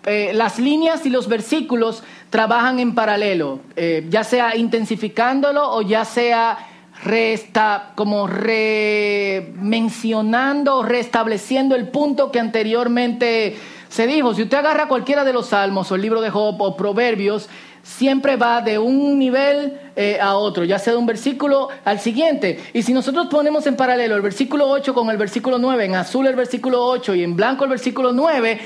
eh, 0.06 0.30
las 0.32 0.60
líneas 0.60 1.04
y 1.06 1.10
los 1.10 1.26
versículos 1.26 2.04
trabajan 2.30 2.78
en 2.78 2.94
paralelo, 2.94 3.58
eh, 3.74 4.06
ya 4.08 4.22
sea 4.22 4.54
intensificándolo 4.54 5.72
o 5.72 5.82
ya 5.82 6.04
sea 6.04 6.56
resta, 7.02 7.94
como 7.96 8.28
remencionando 8.28 10.76
o 10.76 10.84
restableciendo 10.84 11.74
el 11.74 11.88
punto 11.88 12.30
que 12.30 12.38
anteriormente 12.38 13.56
se 13.88 14.06
dijo. 14.06 14.34
Si 14.34 14.42
usted 14.42 14.58
agarra 14.58 14.86
cualquiera 14.86 15.24
de 15.24 15.32
los 15.32 15.48
salmos 15.48 15.90
o 15.90 15.96
el 15.96 16.02
libro 16.02 16.20
de 16.20 16.30
Job 16.30 16.62
o 16.62 16.76
Proverbios, 16.76 17.48
siempre 17.88 18.36
va 18.36 18.60
de 18.60 18.78
un 18.78 19.18
nivel 19.18 19.80
eh, 19.96 20.18
a 20.20 20.36
otro, 20.36 20.62
ya 20.64 20.78
sea 20.78 20.92
de 20.92 20.98
un 20.98 21.06
versículo 21.06 21.68
al 21.86 21.98
siguiente. 21.98 22.60
Y 22.74 22.82
si 22.82 22.92
nosotros 22.92 23.28
ponemos 23.28 23.66
en 23.66 23.76
paralelo 23.76 24.14
el 24.14 24.20
versículo 24.20 24.68
8 24.68 24.92
con 24.92 25.08
el 25.08 25.16
versículo 25.16 25.58
9, 25.58 25.86
en 25.86 25.94
azul 25.94 26.26
el 26.26 26.36
versículo 26.36 26.84
8 26.84 27.14
y 27.14 27.24
en 27.24 27.34
blanco 27.34 27.64
el 27.64 27.70
versículo 27.70 28.12
9, 28.12 28.60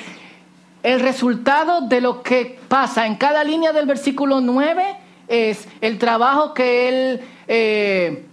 el 0.83 1.01
resultado 1.01 1.83
de 1.83 2.01
lo 2.01 2.23
que 2.23 2.59
pasa 2.67 3.07
en 3.07 3.15
cada 3.15 3.45
línea 3.45 3.73
del 3.73 3.87
versículo 3.87 4.41
9 4.41 4.83
es 5.29 5.69
el 5.81 5.99
trabajo 5.99 6.53
que 6.53 6.89
él 6.89 7.21
eh, 7.47 8.25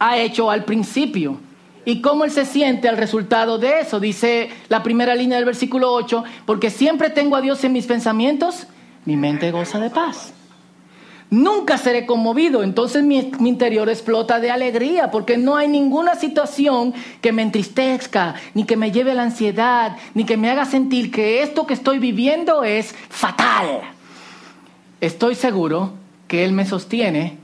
ha 0.00 0.18
hecho 0.18 0.50
al 0.50 0.64
principio. 0.64 1.38
¿Y 1.84 2.00
cómo 2.00 2.24
él 2.24 2.32
se 2.32 2.44
siente 2.44 2.88
al 2.88 2.96
resultado 2.96 3.58
de 3.58 3.80
eso? 3.80 4.00
Dice 4.00 4.50
la 4.68 4.82
primera 4.82 5.14
línea 5.14 5.36
del 5.36 5.44
versículo 5.44 5.92
8, 5.92 6.24
porque 6.44 6.70
siempre 6.70 7.10
tengo 7.10 7.36
a 7.36 7.40
Dios 7.40 7.62
en 7.62 7.72
mis 7.72 7.86
pensamientos 7.86 8.66
mi 9.04 9.16
mente 9.16 9.50
goza 9.50 9.78
de 9.78 9.90
paz. 9.90 10.32
Nunca 11.30 11.78
seré 11.78 12.06
conmovido, 12.06 12.62
entonces 12.62 13.02
mi, 13.02 13.32
interior 13.40 13.88
explota 13.88 14.38
de 14.38 14.50
alegría, 14.50 15.10
porque 15.10 15.36
no 15.36 15.56
hay 15.56 15.66
ninguna 15.68 16.14
situación 16.14 16.94
que 17.20 17.32
me 17.32 17.42
entristezca, 17.42 18.36
ni 18.54 18.64
que 18.64 18.76
me 18.76 18.92
lleve 18.92 19.12
a 19.12 19.14
la 19.14 19.24
ansiedad, 19.24 19.96
ni 20.14 20.24
que 20.24 20.36
me 20.36 20.50
haga 20.50 20.64
sentir 20.64 21.10
que 21.10 21.42
esto 21.42 21.66
que 21.66 21.74
estoy 21.74 21.98
viviendo 21.98 22.62
es 22.62 22.94
fatal. 23.08 23.80
Estoy 25.00 25.34
seguro 25.34 25.94
que 26.28 26.44
Él 26.44 26.52
me 26.52 26.66
sostiene, 26.66 27.38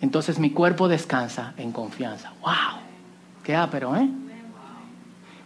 entonces 0.00 0.38
mi 0.38 0.50
cuerpo 0.50 0.88
descansa 0.88 1.54
en 1.56 1.70
confianza. 1.72 2.32
¡Wow! 2.42 2.80
¡Qué 3.44 3.56
pero 3.70 3.94
¿eh? 3.94 4.08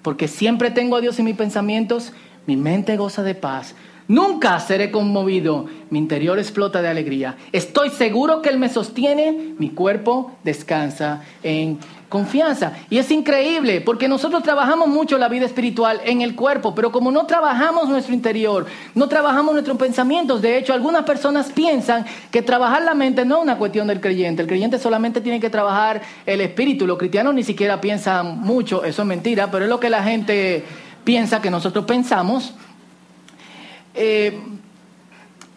Porque 0.01 0.27
siempre 0.27 0.71
tengo 0.71 0.97
a 0.97 1.03
Dios 1.03 1.19
en 1.19 1.27
mis 1.27 1.37
pensamientos, 1.37 2.15
mi 2.47 2.57
mente 2.57 2.97
goza 2.97 3.23
de 3.23 3.35
paz, 3.35 3.75
Nunca 4.11 4.59
seré 4.59 4.91
conmovido, 4.91 5.67
mi 5.91 6.01
interior 6.01 6.37
explota 6.41 6.83
de 6.83 6.89
alegría. 6.89 7.37
Estoy 7.53 7.91
seguro 7.91 8.43
que 8.43 8.49
Él 8.49 8.59
me 8.59 8.69
sostiene, 8.69 9.55
mi 9.57 9.71
cuerpo 9.71 10.33
descansa 10.43 11.23
en 11.45 11.79
confianza. 12.09 12.73
Y 12.91 12.99
es 12.99 13.09
increíble, 13.13 13.81
porque 13.81 14.09
nosotros 14.09 14.43
trabajamos 14.43 14.89
mucho 14.89 15.17
la 15.17 15.29
vida 15.29 15.47
espiritual 15.47 16.01
en 16.05 16.23
el 16.23 16.35
cuerpo, 16.35 16.75
pero 16.75 16.91
como 16.91 17.13
no 17.13 17.25
trabajamos 17.27 17.89
nuestro 17.89 18.13
interior, 18.13 18.67
no 18.97 19.07
trabajamos 19.07 19.53
nuestros 19.53 19.79
pensamientos, 19.79 20.43
de 20.43 20.59
hecho 20.59 20.73
algunas 20.73 21.05
personas 21.05 21.53
piensan 21.53 22.05
que 22.33 22.43
trabajar 22.43 22.83
la 22.83 22.95
mente 22.95 23.25
no 23.25 23.37
es 23.37 23.43
una 23.45 23.59
cuestión 23.59 23.87
del 23.87 24.01
creyente, 24.01 24.43
el 24.43 24.49
creyente 24.49 24.81
solamente 24.81 25.21
tiene 25.21 25.39
que 25.39 25.51
trabajar 25.51 26.03
el 26.27 26.41
espíritu, 26.41 26.85
los 26.85 26.99
cristianos 26.99 27.33
ni 27.33 27.45
siquiera 27.45 27.81
piensan 27.81 28.41
mucho, 28.41 28.83
eso 28.83 29.03
es 29.03 29.07
mentira, 29.07 29.53
pero 29.53 29.67
es 29.67 29.69
lo 29.69 29.79
que 29.79 29.89
la 29.89 30.03
gente 30.03 30.65
piensa 31.05 31.41
que 31.41 31.53
nosotros 31.53 31.85
pensamos. 31.85 32.55
Eh, 33.95 34.41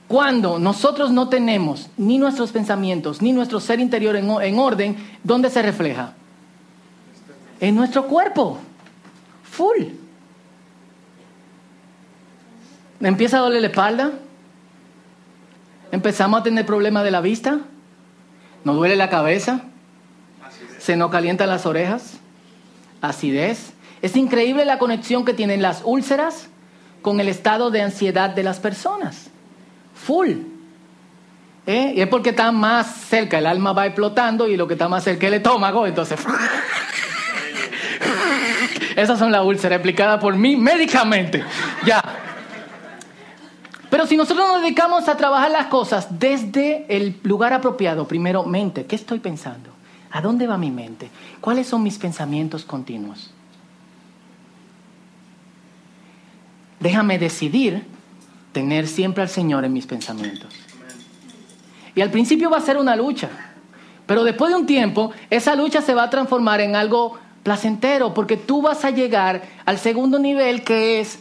cuando 0.07 0.59
nosotros 0.59 1.11
no 1.11 1.29
tenemos 1.29 1.89
ni 1.97 2.17
nuestros 2.17 2.51
pensamientos, 2.51 3.21
ni 3.21 3.31
nuestro 3.31 3.59
ser 3.59 3.79
interior 3.79 4.15
en, 4.15 4.29
en 4.29 4.59
orden, 4.59 4.95
¿dónde 5.23 5.49
se 5.49 5.61
refleja? 5.61 6.13
En 7.59 7.75
nuestro 7.75 8.07
cuerpo. 8.07 8.59
Full. 9.43 9.85
Empieza 13.01 13.37
a 13.37 13.41
doler 13.41 13.61
la 13.61 13.67
espalda. 13.67 14.11
Empezamos 15.91 16.39
a 16.39 16.43
tener 16.43 16.65
problemas 16.65 17.03
de 17.03 17.11
la 17.11 17.21
vista. 17.21 17.59
Nos 18.63 18.75
duele 18.75 18.95
la 18.95 19.09
cabeza. 19.09 19.61
Se 20.79 20.95
nos 20.95 21.11
calientan 21.11 21.49
las 21.49 21.65
orejas. 21.65 22.19
Acidez. 23.01 23.73
Es 24.01 24.15
increíble 24.15 24.65
la 24.65 24.79
conexión 24.79 25.25
que 25.25 25.33
tienen 25.33 25.61
las 25.61 25.81
úlceras 25.85 26.49
con 27.03 27.19
el 27.19 27.27
estado 27.27 27.69
de 27.69 27.83
ansiedad 27.83 28.31
de 28.31 28.41
las 28.41 28.59
personas. 28.59 29.29
Full. 29.93 30.31
¿Eh? 31.67 31.93
Y 31.95 32.01
es 32.01 32.07
porque 32.07 32.31
está 32.31 32.51
más 32.51 32.87
cerca, 32.95 33.37
el 33.37 33.45
alma 33.45 33.71
va 33.73 33.85
explotando 33.85 34.47
y 34.47 34.57
lo 34.57 34.67
que 34.67 34.73
está 34.73 34.89
más 34.89 35.03
cerca 35.03 35.27
es 35.27 35.33
el 35.33 35.37
estómago, 35.37 35.85
entonces... 35.85 36.19
Esas 38.95 39.17
son 39.17 39.31
las 39.31 39.43
úlceras 39.43 39.77
explicadas 39.77 40.19
por 40.19 40.35
mí 40.35 40.55
médicamente. 40.55 41.43
Ya. 41.85 42.01
Pero 43.89 44.05
si 44.05 44.17
nosotros 44.17 44.47
nos 44.47 44.61
dedicamos 44.61 45.07
a 45.07 45.17
trabajar 45.17 45.51
las 45.51 45.67
cosas 45.67 46.07
desde 46.19 46.85
el 46.89 47.19
lugar 47.23 47.53
apropiado, 47.53 48.07
primero 48.07 48.43
mente, 48.43 48.85
¿qué 48.85 48.95
estoy 48.95 49.19
pensando? 49.19 49.71
¿A 50.11 50.21
dónde 50.21 50.47
va 50.47 50.57
mi 50.57 50.69
mente? 50.69 51.09
¿Cuáles 51.41 51.67
son 51.67 51.81
mis 51.81 51.97
pensamientos 51.97 52.65
continuos? 52.65 53.31
Déjame 56.83 57.17
decidir 57.17 57.83
tener 58.51 58.87
siempre 58.87 59.23
al 59.23 59.29
Señor 59.29 59.65
en 59.65 59.73
mis 59.73 59.87
pensamientos. 59.87 60.53
Y 61.95 62.01
al 62.01 62.11
principio 62.11 62.49
va 62.49 62.57
a 62.57 62.61
ser 62.61 62.77
una 62.77 62.95
lucha, 62.95 63.29
Pero 64.05 64.25
después 64.25 64.51
de 64.51 64.59
un 64.59 64.65
tiempo, 64.65 65.11
esa 65.29 65.55
lucha 65.55 65.81
se 65.81 65.93
va 65.93 66.03
a 66.03 66.09
transformar 66.09 66.59
en 66.59 66.75
algo 66.75 67.17
placentero, 67.41 68.13
porque 68.13 68.35
tú 68.35 68.61
vas 68.61 68.83
a 68.83 68.89
llegar 68.89 69.43
al 69.63 69.77
segundo 69.77 70.19
nivel 70.19 70.65
que 70.65 70.99
es, 70.99 71.19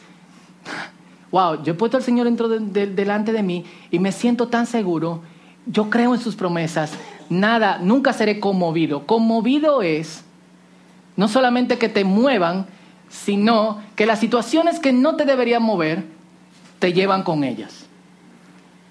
wow, 1.31 1.62
yo 1.62 1.75
he 1.75 1.77
puesto 1.77 1.96
al 1.96 2.03
Señor 2.03 2.25
dentro 2.25 2.48
delante 2.48 3.33
de 3.33 3.44
mí 3.44 3.64
y 3.92 4.01
me 4.01 4.11
siento 4.11 4.48
tan 4.48 4.66
seguro, 4.66 5.22
yo 5.64 5.90
creo 5.90 6.12
en 6.12 6.20
sus 6.20 6.35
promesas, 6.35 6.92
nada, 7.31 7.79
nunca 7.79 8.12
seré 8.12 8.40
conmovido. 8.40 9.07
Conmovido 9.07 9.83
es 9.83 10.25
no 11.16 11.29
solamente 11.29 11.79
que 11.79 11.88
te 11.88 12.03
muevan, 12.03 12.66
sino 13.12 13.83
que 13.94 14.07
las 14.07 14.18
situaciones 14.18 14.81
que 14.81 14.92
no 14.92 15.16
te 15.16 15.27
deberían 15.27 15.62
mover, 15.62 16.05
te 16.79 16.94
llevan 16.94 17.22
con 17.22 17.44
ellas. 17.44 17.85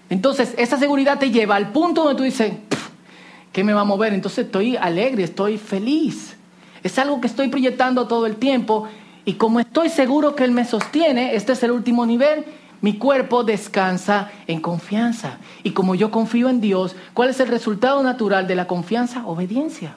Entonces, 0.10 0.54
esa 0.58 0.78
seguridad 0.78 1.18
te 1.18 1.32
lleva 1.32 1.56
al 1.56 1.72
punto 1.72 2.04
donde 2.04 2.18
tú 2.18 2.24
dices, 2.24 2.54
¿qué 3.52 3.64
me 3.64 3.74
va 3.74 3.82
a 3.82 3.86
mover? 3.86 4.14
Entonces 4.14 4.46
estoy 4.46 4.78
alegre, 4.78 5.24
estoy 5.24 5.58
feliz. 5.58 6.38
Es 6.84 7.00
algo 7.00 7.20
que 7.20 7.28
estoy 7.28 7.50
proyectando 7.50 8.08
todo 8.08 8.28
el 8.28 8.36
tiempo 8.36 8.88
y 9.26 9.34
como 9.34 9.60
estoy 9.60 9.90
seguro 9.90 10.36
que 10.36 10.44
Él 10.44 10.52
me 10.52 10.66
sostiene, 10.66 11.36
este 11.36 11.54
es 11.54 11.64
el 11.64 11.72
último 11.72 12.06
nivel, 12.06 12.46
mi 12.82 12.98
cuerpo 12.98 13.44
descansa 13.44 14.32
en 14.48 14.62
confianza. 14.62 15.38
Y 15.64 15.72
como 15.72 15.96
yo 15.96 16.12
confío 16.12 16.48
en 16.50 16.62
Dios, 16.62 16.96
¿cuál 17.14 17.30
es 17.30 17.40
el 17.40 17.48
resultado 17.48 18.02
natural 18.04 18.48
de 18.48 18.56
la 18.56 18.68
confianza? 18.68 19.26
Obediencia. 19.26 19.96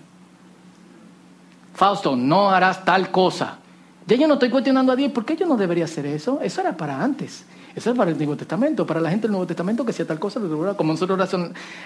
Fausto, 1.74 2.16
no 2.16 2.50
harás 2.50 2.84
tal 2.84 3.10
cosa. 3.10 3.58
Ya 4.07 4.17
yo 4.17 4.29
no 4.29 4.35
estoy 4.35 4.51
cuestionando 4.51 4.93
a 4.93 4.97
Dios, 4.97 5.12
¿por 5.12 5.25
qué 5.25 5.37
yo 5.37 5.47
no 5.47 5.57
debería 5.57 5.85
hacer 5.85 6.05
eso? 6.07 6.40
Eso 6.43 6.61
era 6.61 6.77
para 6.77 7.03
antes. 7.03 7.45
Eso 7.75 7.90
es 7.90 7.97
para 7.97 8.11
el 8.11 8.14
Antiguo 8.14 8.37
Testamento, 8.37 8.87
para 8.87 9.01
la 9.01 9.11
gente 9.11 9.23
del 9.23 9.33
Nuevo 9.33 9.47
Testamento 9.47 9.85
que 9.85 9.93
sea 9.93 10.07
tal 10.07 10.21
cosa, 10.21 10.40
como 10.77 10.93
nosotros 10.93 11.37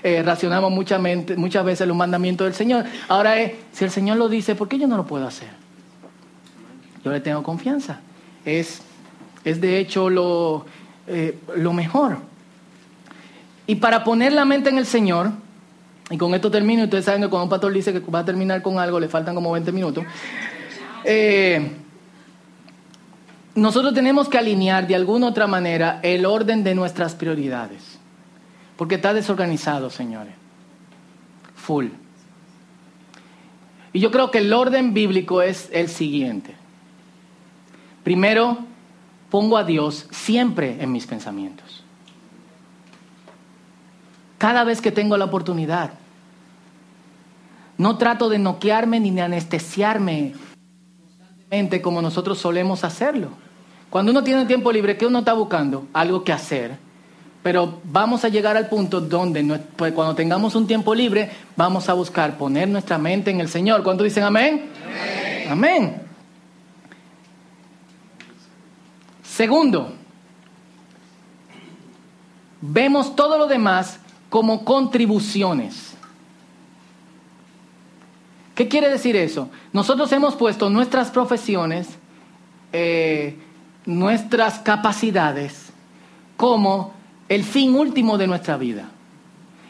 eh, 0.02 0.22
racionamos 0.22 0.70
muchas, 0.70 1.64
veces 1.64 1.88
los 1.88 1.96
mandamientos 1.96 2.46
del 2.46 2.54
Señor. 2.54 2.84
Ahora 3.08 3.40
es, 3.40 3.52
si 3.72 3.84
el 3.84 3.90
Señor 3.90 4.18
lo 4.18 4.28
dice, 4.28 4.54
¿por 4.54 4.68
qué 4.68 4.78
yo 4.78 4.86
no 4.86 4.96
lo 4.98 5.06
puedo 5.06 5.26
hacer? 5.26 5.48
Yo 7.04 7.10
le 7.10 7.20
tengo 7.20 7.42
confianza. 7.42 8.00
Es, 8.44 8.82
es 9.44 9.60
de 9.62 9.78
hecho 9.78 10.10
lo, 10.10 10.66
eh, 11.06 11.38
lo 11.56 11.72
mejor. 11.72 12.18
Y 13.66 13.76
para 13.76 14.04
poner 14.04 14.32
la 14.32 14.44
mente 14.44 14.68
en 14.68 14.76
el 14.76 14.86
Señor, 14.86 15.30
y 16.10 16.18
con 16.18 16.34
esto 16.34 16.50
termino, 16.50 16.84
ustedes 16.84 17.06
saben 17.06 17.22
que 17.22 17.28
cuando 17.28 17.44
un 17.44 17.50
pastor 17.50 17.72
dice 17.72 17.94
que 17.94 18.00
va 18.00 18.20
a 18.20 18.24
terminar 18.24 18.60
con 18.60 18.78
algo, 18.78 19.00
le 19.00 19.08
faltan 19.08 19.34
como 19.34 19.52
20 19.52 19.72
minutos. 19.72 20.04
Eh, 21.04 21.70
nosotros 23.60 23.94
tenemos 23.94 24.28
que 24.28 24.38
alinear 24.38 24.86
de 24.86 24.94
alguna 24.94 25.26
otra 25.28 25.46
manera 25.46 26.00
el 26.02 26.26
orden 26.26 26.64
de 26.64 26.74
nuestras 26.74 27.14
prioridades. 27.14 27.98
Porque 28.76 28.96
está 28.96 29.12
desorganizado, 29.12 29.90
señores. 29.90 30.34
Full. 31.56 31.86
Y 33.92 34.00
yo 34.00 34.10
creo 34.10 34.30
que 34.30 34.38
el 34.38 34.52
orden 34.52 34.94
bíblico 34.94 35.42
es 35.42 35.68
el 35.72 35.88
siguiente. 35.88 36.54
Primero, 38.04 38.58
pongo 39.30 39.56
a 39.56 39.64
Dios 39.64 40.06
siempre 40.10 40.76
en 40.80 40.92
mis 40.92 41.06
pensamientos. 41.06 41.82
Cada 44.38 44.62
vez 44.62 44.80
que 44.80 44.92
tengo 44.92 45.16
la 45.16 45.24
oportunidad. 45.24 45.90
No 47.76 47.98
trato 47.98 48.28
de 48.28 48.38
noquearme 48.38 49.00
ni 49.00 49.10
de 49.10 49.22
anestesiarme 49.22 50.34
constantemente 51.00 51.82
como 51.82 52.02
nosotros 52.02 52.38
solemos 52.38 52.84
hacerlo. 52.84 53.47
Cuando 53.90 54.12
uno 54.12 54.22
tiene 54.22 54.44
tiempo 54.46 54.70
libre, 54.70 54.96
¿qué 54.96 55.06
uno 55.06 55.20
está 55.20 55.32
buscando? 55.32 55.86
Algo 55.92 56.22
que 56.24 56.32
hacer. 56.32 56.76
Pero 57.42 57.80
vamos 57.84 58.24
a 58.24 58.28
llegar 58.28 58.56
al 58.56 58.68
punto 58.68 59.00
donde 59.00 59.42
pues, 59.76 59.92
cuando 59.92 60.14
tengamos 60.14 60.54
un 60.54 60.66
tiempo 60.66 60.94
libre, 60.94 61.30
vamos 61.56 61.88
a 61.88 61.94
buscar 61.94 62.36
poner 62.36 62.68
nuestra 62.68 62.98
mente 62.98 63.30
en 63.30 63.40
el 63.40 63.48
Señor. 63.48 63.82
¿Cuántos 63.82 64.04
dicen 64.04 64.24
amén? 64.24 64.70
Amén. 65.46 65.48
amén. 65.50 66.02
Segundo, 69.22 69.94
vemos 72.60 73.14
todo 73.14 73.38
lo 73.38 73.46
demás 73.46 74.00
como 74.28 74.64
contribuciones. 74.64 75.94
¿Qué 78.54 78.66
quiere 78.66 78.88
decir 78.88 79.14
eso? 79.14 79.48
Nosotros 79.72 80.10
hemos 80.10 80.34
puesto 80.34 80.68
nuestras 80.68 81.12
profesiones, 81.12 81.88
eh, 82.72 83.38
nuestras 83.88 84.58
capacidades 84.58 85.72
como 86.36 86.92
el 87.28 87.42
fin 87.42 87.74
último 87.74 88.18
de 88.18 88.26
nuestra 88.26 88.58
vida. 88.58 88.90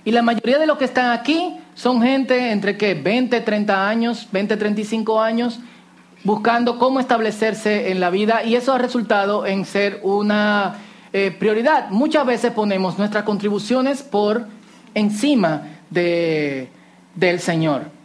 Y 0.05 0.11
la 0.11 0.23
mayoría 0.23 0.59
de 0.59 0.67
los 0.67 0.77
que 0.77 0.87
están 0.87 1.13
aquí 1.13 1.57
son 1.75 2.03
gente 2.03 2.51
entre 2.51 2.77
qué, 2.77 2.95
20, 2.95 3.41
30 3.41 3.89
años, 3.89 4.27
20, 4.33 4.57
35 4.57 5.21
años, 5.21 5.61
buscando 6.25 6.79
cómo 6.79 6.99
establecerse 6.99 7.93
en 7.93 8.01
la 8.01 8.11
vida 8.11 8.43
y 8.43 8.57
eso 8.57 8.73
ha 8.73 8.79
resultado 8.79 9.47
en 9.47 9.65
ser 9.65 10.01
una 10.03 10.79
eh, 11.13 11.31
prioridad. 11.31 11.91
Muchas 11.91 12.27
veces 12.27 12.51
ponemos 12.51 12.99
nuestras 12.99 13.23
contribuciones 13.23 14.03
por 14.03 14.49
encima 14.95 15.63
de, 15.91 16.71
del 17.15 17.39
Señor. 17.39 17.98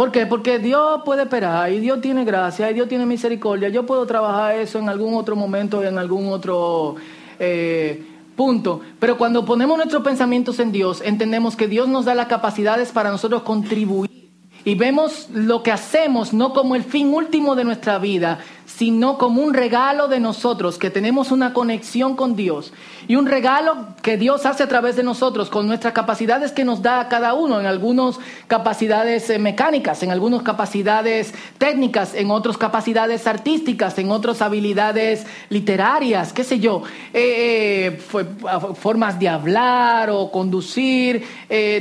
¿Por 0.00 0.10
qué? 0.10 0.24
Porque 0.24 0.58
Dios 0.58 1.02
puede 1.04 1.24
esperar 1.24 1.70
y 1.70 1.78
Dios 1.78 2.00
tiene 2.00 2.24
gracia 2.24 2.70
y 2.70 2.72
Dios 2.72 2.88
tiene 2.88 3.04
misericordia. 3.04 3.68
Yo 3.68 3.84
puedo 3.84 4.06
trabajar 4.06 4.54
eso 4.54 4.78
en 4.78 4.88
algún 4.88 5.12
otro 5.12 5.36
momento, 5.36 5.84
en 5.84 5.98
algún 5.98 6.32
otro 6.32 6.96
eh, 7.38 8.02
punto. 8.34 8.80
Pero 8.98 9.18
cuando 9.18 9.44
ponemos 9.44 9.76
nuestros 9.76 10.02
pensamientos 10.02 10.58
en 10.58 10.72
Dios, 10.72 11.02
entendemos 11.04 11.54
que 11.54 11.68
Dios 11.68 11.86
nos 11.86 12.06
da 12.06 12.14
las 12.14 12.28
capacidades 12.28 12.92
para 12.92 13.10
nosotros 13.10 13.42
contribuir 13.42 14.19
y 14.64 14.74
vemos 14.74 15.28
lo 15.32 15.62
que 15.62 15.72
hacemos 15.72 16.32
no 16.32 16.52
como 16.52 16.74
el 16.74 16.84
fin 16.84 17.12
último 17.12 17.54
de 17.54 17.64
nuestra 17.64 17.98
vida, 17.98 18.40
sino 18.66 19.18
como 19.18 19.42
un 19.42 19.52
regalo 19.52 20.08
de 20.08 20.20
nosotros, 20.20 20.78
que 20.78 20.90
tenemos 20.90 21.30
una 21.32 21.52
conexión 21.52 22.16
con 22.16 22.36
Dios. 22.36 22.72
Y 23.08 23.16
un 23.16 23.26
regalo 23.26 23.88
que 24.00 24.16
Dios 24.16 24.46
hace 24.46 24.62
a 24.62 24.68
través 24.68 24.96
de 24.96 25.02
nosotros, 25.02 25.50
con 25.50 25.66
nuestras 25.66 25.92
capacidades 25.92 26.52
que 26.52 26.64
nos 26.64 26.80
da 26.80 27.00
a 27.00 27.08
cada 27.08 27.34
uno, 27.34 27.60
en 27.60 27.66
algunas 27.66 28.18
capacidades 28.46 29.28
eh, 29.28 29.38
mecánicas, 29.38 30.02
en 30.02 30.10
algunas 30.10 30.42
capacidades 30.42 31.34
técnicas, 31.58 32.14
en 32.14 32.30
otras 32.30 32.56
capacidades 32.56 33.26
artísticas, 33.26 33.98
en 33.98 34.10
otras 34.10 34.40
habilidades 34.40 35.26
literarias, 35.48 36.32
qué 36.32 36.44
sé 36.44 36.58
yo, 36.58 36.82
eh, 37.12 37.98
eh, 37.98 38.74
formas 38.74 39.18
de 39.18 39.28
hablar 39.28 40.10
o 40.10 40.30
conducir, 40.30 41.24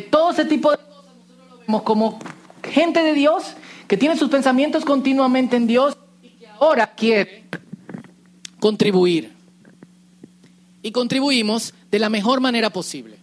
todo 0.10 0.32
ese 0.32 0.46
tipo 0.46 0.72
de 0.72 0.78
cosas 0.78 1.06
nosotros 1.14 1.48
lo 1.50 1.58
vemos 1.66 1.82
como 1.84 2.20
gente 2.70 3.04
de 3.04 3.14
Dios 3.14 3.44
que 3.88 3.98
tiene 3.98 4.18
sus 4.18 4.30
pensamientos 4.30 4.86
continuamente 4.86 5.56
en 5.56 5.68
Dios 5.68 5.98
y 6.22 6.30
que 6.30 6.48
ahora 6.48 6.94
quiere 6.94 7.46
contribuir. 8.60 9.34
Y 10.82 10.92
contribuimos 10.92 11.74
de 11.92 12.00
la 12.00 12.10
mejor 12.10 12.40
manera 12.40 12.70
posible. 12.70 13.18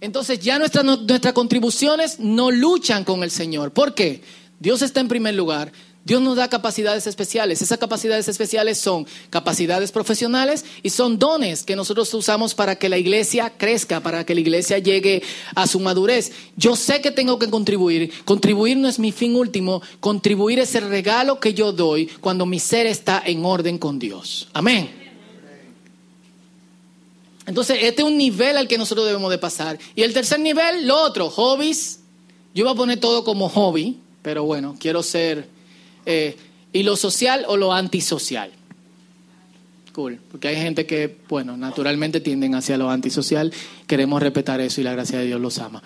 Entonces 0.00 0.40
ya 0.40 0.58
nuestras, 0.58 0.84
nuestras 0.84 1.32
contribuciones 1.32 2.18
no 2.18 2.50
luchan 2.50 3.04
con 3.04 3.22
el 3.22 3.30
Señor. 3.30 3.72
¿Por 3.72 3.94
qué? 3.94 4.22
Dios 4.58 4.82
está 4.82 5.00
en 5.00 5.08
primer 5.08 5.34
lugar, 5.34 5.72
Dios 6.04 6.20
nos 6.20 6.36
da 6.36 6.48
capacidades 6.48 7.06
especiales. 7.06 7.62
Esas 7.62 7.78
capacidades 7.78 8.26
especiales 8.26 8.78
son 8.78 9.06
capacidades 9.30 9.92
profesionales 9.92 10.64
y 10.82 10.90
son 10.90 11.18
dones 11.18 11.62
que 11.62 11.76
nosotros 11.76 12.12
usamos 12.14 12.54
para 12.54 12.76
que 12.76 12.88
la 12.88 12.98
iglesia 12.98 13.52
crezca, 13.56 14.00
para 14.00 14.26
que 14.26 14.34
la 14.34 14.40
iglesia 14.40 14.78
llegue 14.78 15.22
a 15.54 15.68
su 15.68 15.78
madurez. 15.78 16.32
Yo 16.56 16.74
sé 16.74 17.00
que 17.00 17.12
tengo 17.12 17.38
que 17.38 17.48
contribuir. 17.48 18.12
Contribuir 18.24 18.78
no 18.78 18.88
es 18.88 18.98
mi 18.98 19.12
fin 19.12 19.36
último. 19.36 19.80
Contribuir 20.00 20.58
es 20.58 20.74
el 20.74 20.88
regalo 20.88 21.38
que 21.38 21.54
yo 21.54 21.72
doy 21.72 22.06
cuando 22.06 22.46
mi 22.46 22.58
ser 22.58 22.86
está 22.86 23.22
en 23.24 23.44
orden 23.44 23.78
con 23.78 24.00
Dios. 24.00 24.48
Amén. 24.54 25.02
Entonces, 27.46 27.78
este 27.82 28.02
es 28.02 28.08
un 28.08 28.16
nivel 28.16 28.56
al 28.56 28.66
que 28.66 28.78
nosotros 28.78 29.06
debemos 29.06 29.30
de 29.30 29.38
pasar. 29.38 29.78
Y 29.94 30.02
el 30.02 30.12
tercer 30.12 30.40
nivel, 30.40 30.86
lo 30.86 31.00
otro, 31.00 31.30
hobbies. 31.30 32.00
Yo 32.54 32.64
voy 32.64 32.72
a 32.72 32.76
poner 32.76 33.00
todo 33.00 33.24
como 33.24 33.48
hobby, 33.48 33.98
pero 34.20 34.44
bueno, 34.44 34.76
quiero 34.78 35.02
ser 35.02 35.48
eh, 36.06 36.36
¿Y 36.72 36.82
lo 36.84 36.96
social 36.96 37.44
o 37.48 37.56
lo 37.56 37.72
antisocial? 37.72 38.50
Cool, 39.92 40.18
porque 40.30 40.48
hay 40.48 40.56
gente 40.56 40.86
que, 40.86 41.18
bueno, 41.28 41.56
naturalmente 41.58 42.20
tienden 42.20 42.54
hacia 42.54 42.78
lo 42.78 42.88
antisocial. 42.90 43.52
Queremos 43.86 44.22
respetar 44.22 44.60
eso 44.62 44.80
y 44.80 44.84
la 44.84 44.92
gracia 44.92 45.18
de 45.18 45.26
Dios 45.26 45.40
los 45.40 45.58
ama. 45.58 45.82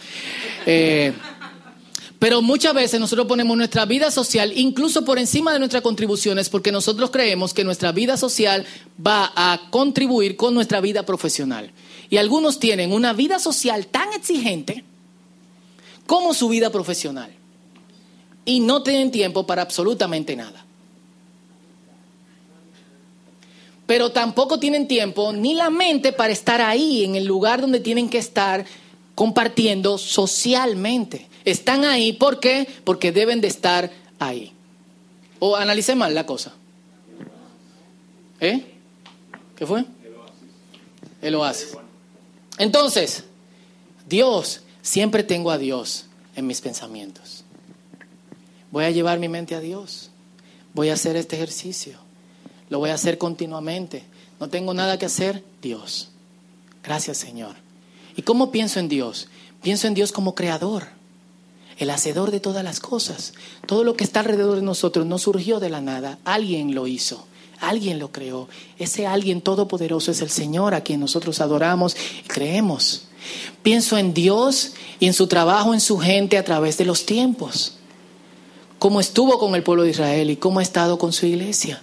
Eh, 0.64 1.12
pero 2.20 2.40
muchas 2.40 2.72
veces 2.72 3.00
nosotros 3.00 3.26
ponemos 3.26 3.56
nuestra 3.56 3.84
vida 3.84 4.12
social 4.12 4.52
incluso 4.54 5.04
por 5.04 5.18
encima 5.18 5.52
de 5.52 5.58
nuestras 5.58 5.82
contribuciones 5.82 6.48
porque 6.48 6.72
nosotros 6.72 7.10
creemos 7.10 7.52
que 7.52 7.64
nuestra 7.64 7.92
vida 7.92 8.16
social 8.16 8.64
va 9.04 9.32
a 9.34 9.60
contribuir 9.70 10.36
con 10.36 10.54
nuestra 10.54 10.80
vida 10.80 11.04
profesional. 11.04 11.72
Y 12.08 12.18
algunos 12.18 12.60
tienen 12.60 12.92
una 12.92 13.12
vida 13.12 13.40
social 13.40 13.88
tan 13.88 14.12
exigente 14.12 14.84
como 16.06 16.32
su 16.32 16.48
vida 16.48 16.70
profesional 16.70 17.36
y 18.46 18.60
no 18.60 18.82
tienen 18.82 19.10
tiempo 19.10 19.46
para 19.46 19.60
absolutamente 19.60 20.34
nada. 20.34 20.66
pero 23.86 24.10
tampoco 24.10 24.58
tienen 24.58 24.88
tiempo 24.88 25.32
ni 25.32 25.54
la 25.54 25.70
mente 25.70 26.12
para 26.12 26.32
estar 26.32 26.60
ahí, 26.60 27.04
en 27.04 27.14
el 27.14 27.24
lugar 27.24 27.60
donde 27.60 27.80
tienen 27.80 28.10
que 28.10 28.18
estar 28.18 28.66
compartiendo 29.14 29.96
socialmente. 29.96 31.28
Están 31.44 31.84
ahí, 31.84 32.12
¿por 32.12 32.40
qué? 32.40 32.68
Porque 32.84 33.12
deben 33.12 33.40
de 33.40 33.48
estar 33.48 33.90
ahí. 34.18 34.52
O 35.38 35.56
analicé 35.56 35.94
mal 35.94 36.14
la 36.14 36.26
cosa. 36.26 36.52
¿Eh? 38.40 38.74
¿Qué 39.54 39.64
fue? 39.64 39.84
El 41.22 41.36
oasis. 41.36 41.76
Entonces, 42.58 43.24
Dios, 44.08 44.62
siempre 44.82 45.22
tengo 45.22 45.50
a 45.50 45.58
Dios 45.58 46.06
en 46.34 46.46
mis 46.46 46.60
pensamientos. 46.60 47.44
Voy 48.76 48.84
a 48.84 48.90
llevar 48.90 49.18
mi 49.18 49.30
mente 49.30 49.54
a 49.54 49.60
Dios. 49.60 50.10
Voy 50.74 50.90
a 50.90 50.92
hacer 50.92 51.16
este 51.16 51.34
ejercicio. 51.36 51.94
Lo 52.68 52.78
voy 52.78 52.90
a 52.90 52.94
hacer 52.94 53.16
continuamente. 53.16 54.04
No 54.38 54.50
tengo 54.50 54.74
nada 54.74 54.98
que 54.98 55.06
hacer, 55.06 55.42
Dios. 55.62 56.10
Gracias, 56.84 57.16
Señor. 57.16 57.56
¿Y 58.16 58.20
cómo 58.20 58.50
pienso 58.50 58.78
en 58.78 58.90
Dios? 58.90 59.28
Pienso 59.62 59.86
en 59.86 59.94
Dios 59.94 60.12
como 60.12 60.34
creador, 60.34 60.88
el 61.78 61.88
hacedor 61.88 62.30
de 62.30 62.38
todas 62.38 62.62
las 62.62 62.78
cosas. 62.80 63.32
Todo 63.64 63.82
lo 63.82 63.96
que 63.96 64.04
está 64.04 64.20
alrededor 64.20 64.56
de 64.56 64.62
nosotros 64.62 65.06
no 65.06 65.16
surgió 65.16 65.58
de 65.58 65.70
la 65.70 65.80
nada, 65.80 66.18
alguien 66.26 66.74
lo 66.74 66.86
hizo. 66.86 67.26
Alguien 67.60 67.98
lo 67.98 68.12
creó. 68.12 68.46
Ese 68.78 69.06
alguien 69.06 69.40
todopoderoso 69.40 70.10
es 70.10 70.20
el 70.20 70.28
Señor 70.28 70.74
a 70.74 70.82
quien 70.82 71.00
nosotros 71.00 71.40
adoramos 71.40 71.96
y 72.22 72.28
creemos. 72.28 73.04
Pienso 73.62 73.96
en 73.96 74.12
Dios 74.12 74.74
y 75.00 75.06
en 75.06 75.14
su 75.14 75.28
trabajo 75.28 75.72
en 75.72 75.80
su 75.80 75.96
gente 75.98 76.36
a 76.36 76.44
través 76.44 76.76
de 76.76 76.84
los 76.84 77.06
tiempos. 77.06 77.75
Cómo 78.78 79.00
estuvo 79.00 79.38
con 79.38 79.54
el 79.54 79.62
pueblo 79.62 79.84
de 79.84 79.90
Israel 79.90 80.30
y 80.30 80.36
cómo 80.36 80.60
ha 80.60 80.62
estado 80.62 80.98
con 80.98 81.12
su 81.12 81.26
iglesia. 81.26 81.82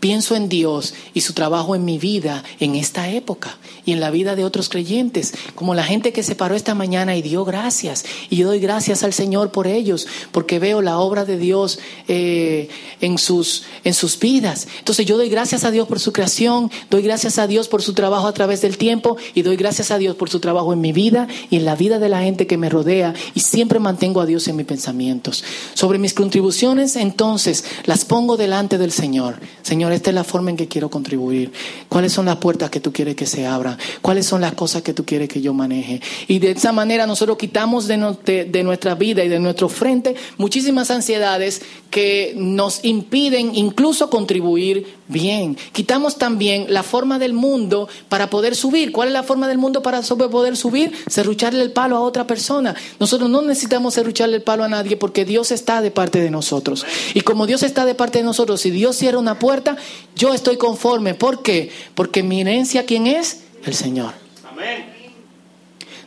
Pienso 0.00 0.36
en 0.36 0.48
Dios 0.50 0.94
y 1.14 1.22
su 1.22 1.32
trabajo 1.32 1.74
en 1.74 1.84
mi 1.84 1.98
vida 1.98 2.44
en 2.60 2.74
esta 2.74 3.10
época 3.10 3.56
y 3.86 3.92
en 3.92 4.00
la 4.00 4.10
vida 4.10 4.36
de 4.36 4.44
otros 4.44 4.68
creyentes, 4.68 5.32
como 5.54 5.74
la 5.74 5.84
gente 5.84 6.12
que 6.12 6.22
se 6.22 6.34
paró 6.34 6.54
esta 6.54 6.74
mañana 6.74 7.16
y 7.16 7.22
dio 7.22 7.44
gracias. 7.44 8.04
Y 8.28 8.36
yo 8.36 8.48
doy 8.48 8.58
gracias 8.58 9.02
al 9.04 9.14
Señor 9.14 9.52
por 9.52 9.66
ellos, 9.66 10.06
porque 10.32 10.58
veo 10.58 10.82
la 10.82 10.98
obra 10.98 11.24
de 11.24 11.38
Dios 11.38 11.78
eh, 12.08 12.68
en, 13.00 13.16
sus, 13.16 13.64
en 13.84 13.94
sus 13.94 14.18
vidas. 14.18 14.68
Entonces 14.78 15.06
yo 15.06 15.16
doy 15.16 15.30
gracias 15.30 15.64
a 15.64 15.70
Dios 15.70 15.88
por 15.88 15.98
su 15.98 16.12
creación, 16.12 16.70
doy 16.90 17.02
gracias 17.02 17.38
a 17.38 17.46
Dios 17.46 17.68
por 17.68 17.82
su 17.82 17.94
trabajo 17.94 18.26
a 18.26 18.34
través 18.34 18.60
del 18.60 18.76
tiempo 18.76 19.16
y 19.34 19.42
doy 19.42 19.56
gracias 19.56 19.90
a 19.90 19.98
Dios 19.98 20.16
por 20.16 20.28
su 20.28 20.40
trabajo 20.40 20.72
en 20.72 20.80
mi 20.80 20.92
vida 20.92 21.26
y 21.48 21.56
en 21.56 21.64
la 21.64 21.74
vida 21.74 21.98
de 21.98 22.08
la 22.08 22.20
gente 22.20 22.46
que 22.46 22.58
me 22.58 22.68
rodea 22.68 23.14
y 23.34 23.40
siempre 23.40 23.78
mantengo 23.78 24.20
a 24.20 24.26
Dios 24.26 24.46
en 24.48 24.56
mis 24.56 24.66
pensamientos. 24.66 25.42
Sobre 25.74 25.98
mis 25.98 26.12
contribuciones, 26.12 26.96
entonces 26.96 27.64
las 27.84 28.04
pongo 28.04 28.36
delante 28.36 28.78
del 28.78 28.92
Señor. 28.92 29.40
Señor, 29.62 29.85
esta 29.94 30.10
es 30.10 30.14
la 30.14 30.24
forma 30.24 30.50
en 30.50 30.56
que 30.56 30.68
quiero 30.68 30.90
contribuir. 30.90 31.52
¿Cuáles 31.88 32.12
son 32.12 32.26
las 32.26 32.36
puertas 32.36 32.70
que 32.70 32.80
tú 32.80 32.92
quieres 32.92 33.16
que 33.16 33.26
se 33.26 33.46
abran? 33.46 33.78
¿Cuáles 34.02 34.26
son 34.26 34.40
las 34.40 34.54
cosas 34.54 34.82
que 34.82 34.92
tú 34.92 35.04
quieres 35.04 35.28
que 35.28 35.40
yo 35.40 35.54
maneje? 35.54 36.00
Y 36.28 36.38
de 36.38 36.52
esa 36.52 36.72
manera 36.72 37.06
nosotros 37.06 37.36
quitamos 37.36 37.86
de, 37.86 37.96
nuestra 37.96 38.94
vida 38.94 39.24
y 39.24 39.28
de 39.28 39.38
nuestro 39.38 39.68
frente 39.68 40.14
muchísimas 40.38 40.90
ansiedades 40.90 41.62
que 41.90 42.34
nos 42.36 42.84
impiden 42.84 43.54
incluso 43.54 44.10
contribuir 44.10 44.86
bien. 45.08 45.56
Quitamos 45.72 46.18
también 46.18 46.66
la 46.68 46.82
forma 46.82 47.18
del 47.18 47.32
mundo 47.32 47.88
para 48.08 48.28
poder 48.28 48.56
subir. 48.56 48.92
¿Cuál 48.92 49.08
es 49.08 49.14
la 49.14 49.22
forma 49.22 49.48
del 49.48 49.58
mundo 49.58 49.82
para 49.82 50.02
poder 50.02 50.56
subir? 50.56 50.92
Serrucharle 51.06 51.62
el 51.62 51.72
palo 51.72 51.96
a 51.96 52.00
otra 52.00 52.26
persona. 52.26 52.74
Nosotros 52.98 53.30
no 53.30 53.42
necesitamos 53.42 53.94
serrucharle 53.94 54.36
el 54.36 54.42
palo 54.42 54.64
a 54.64 54.68
nadie 54.68 54.96
porque 54.96 55.24
Dios 55.24 55.50
está 55.50 55.80
de 55.80 55.90
parte 55.90 56.20
de 56.20 56.30
nosotros. 56.30 56.84
Y 57.14 57.20
como 57.20 57.46
Dios 57.46 57.62
está 57.62 57.84
de 57.84 57.94
parte 57.94 58.18
de 58.18 58.24
nosotros, 58.24 58.60
si 58.60 58.70
Dios 58.70 58.96
cierra 58.96 59.18
una 59.18 59.38
puerta, 59.38 59.75
yo 60.14 60.34
estoy 60.34 60.56
conforme. 60.56 61.14
¿Por 61.14 61.42
qué? 61.42 61.70
Porque 61.94 62.22
mi 62.22 62.40
herencia, 62.40 62.84
¿quién 62.84 63.06
es? 63.06 63.42
El 63.64 63.74
Señor. 63.74 64.14
Amén. 64.50 64.86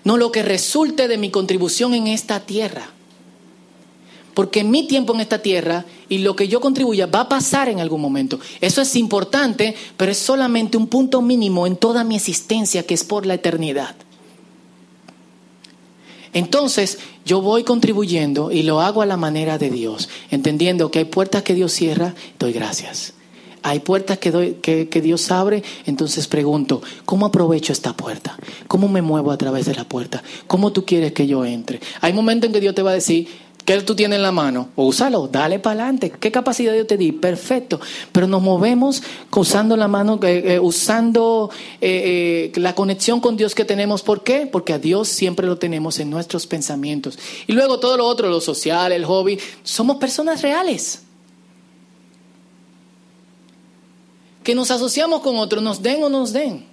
No 0.03 0.17
lo 0.17 0.31
que 0.31 0.43
resulte 0.43 1.07
de 1.07 1.17
mi 1.17 1.29
contribución 1.29 1.93
en 1.93 2.07
esta 2.07 2.39
tierra. 2.39 2.89
Porque 4.33 4.63
mi 4.63 4.87
tiempo 4.87 5.13
en 5.13 5.19
esta 5.19 5.41
tierra 5.41 5.85
y 6.07 6.19
lo 6.19 6.35
que 6.35 6.47
yo 6.47 6.61
contribuya 6.61 7.05
va 7.05 7.21
a 7.21 7.29
pasar 7.29 7.67
en 7.67 7.79
algún 7.79 7.99
momento. 7.99 8.39
Eso 8.61 8.81
es 8.81 8.95
importante, 8.95 9.75
pero 9.97 10.11
es 10.11 10.17
solamente 10.17 10.77
un 10.77 10.87
punto 10.87 11.21
mínimo 11.21 11.67
en 11.67 11.75
toda 11.75 12.03
mi 12.03 12.15
existencia 12.15 12.83
que 12.83 12.93
es 12.93 13.03
por 13.03 13.25
la 13.25 13.33
eternidad. 13.33 13.95
Entonces 16.33 16.99
yo 17.25 17.41
voy 17.41 17.63
contribuyendo 17.63 18.51
y 18.51 18.63
lo 18.63 18.81
hago 18.81 19.01
a 19.01 19.05
la 19.05 19.17
manera 19.17 19.57
de 19.57 19.69
Dios, 19.69 20.09
entendiendo 20.31 20.91
que 20.91 20.99
hay 20.99 21.05
puertas 21.05 21.43
que 21.43 21.55
Dios 21.55 21.73
cierra, 21.73 22.15
doy 22.37 22.53
gracias. 22.53 23.13
Hay 23.63 23.79
puertas 23.79 24.17
que, 24.19 24.31
doy, 24.31 24.53
que, 24.61 25.01
Dios 25.01 25.31
abre, 25.31 25.63
entonces 25.85 26.27
pregunto, 26.27 26.81
¿cómo 27.05 27.25
aprovecho 27.25 27.73
esta 27.73 27.93
puerta? 27.93 28.37
¿Cómo 28.67 28.87
me 28.87 29.01
muevo 29.01 29.31
a 29.31 29.37
través 29.37 29.65
de 29.65 29.75
la 29.75 29.83
puerta? 29.83 30.23
¿Cómo 30.47 30.71
tú 30.71 30.85
quieres 30.85 31.13
que 31.13 31.27
yo 31.27 31.45
entre? 31.45 31.79
Hay 32.01 32.13
momentos 32.13 32.47
en 32.47 32.53
que 32.53 32.61
Dios 32.61 32.75
te 32.75 32.81
va 32.81 32.91
a 32.91 32.95
decir, 32.95 33.27
¿Qué 33.69 33.79
tú 33.81 33.93
tienes 33.93 34.15
en 34.15 34.23
la 34.23 34.31
mano? 34.31 34.69
Úsalo, 34.75 35.27
dale 35.27 35.59
para 35.59 35.83
adelante. 35.83 36.11
¿Qué 36.19 36.31
capacidad 36.31 36.73
yo 36.73 36.87
te 36.87 36.97
di? 36.97 37.11
Perfecto. 37.11 37.79
Pero 38.11 38.25
nos 38.25 38.41
movemos 38.41 39.03
usando 39.31 39.77
la 39.77 39.87
mano, 39.87 40.19
eh, 40.23 40.55
eh, 40.55 40.59
usando 40.59 41.51
eh, 41.79 42.51
la 42.55 42.73
conexión 42.73 43.19
con 43.21 43.37
Dios 43.37 43.53
que 43.53 43.65
tenemos. 43.65 44.01
¿Por 44.01 44.23
qué? 44.23 44.47
Porque 44.51 44.73
a 44.73 44.79
Dios 44.79 45.07
siempre 45.07 45.45
lo 45.45 45.59
tenemos 45.59 45.99
en 45.99 46.09
nuestros 46.09 46.47
pensamientos. 46.47 47.19
Y 47.45 47.53
luego 47.53 47.79
todo 47.79 47.95
lo 47.95 48.07
otro, 48.07 48.27
lo 48.27 48.41
social, 48.41 48.91
el 48.91 49.05
hobby, 49.05 49.37
somos 49.61 49.97
personas 49.97 50.41
reales. 50.41 51.03
Que 54.49 54.55
nos 54.55 54.71
asociamos 54.71 55.21
con 55.21 55.37
otros, 55.37 55.61
nos 55.61 55.83
den 55.83 56.01
o 56.01 56.09
nos 56.09 56.33
den. 56.33 56.65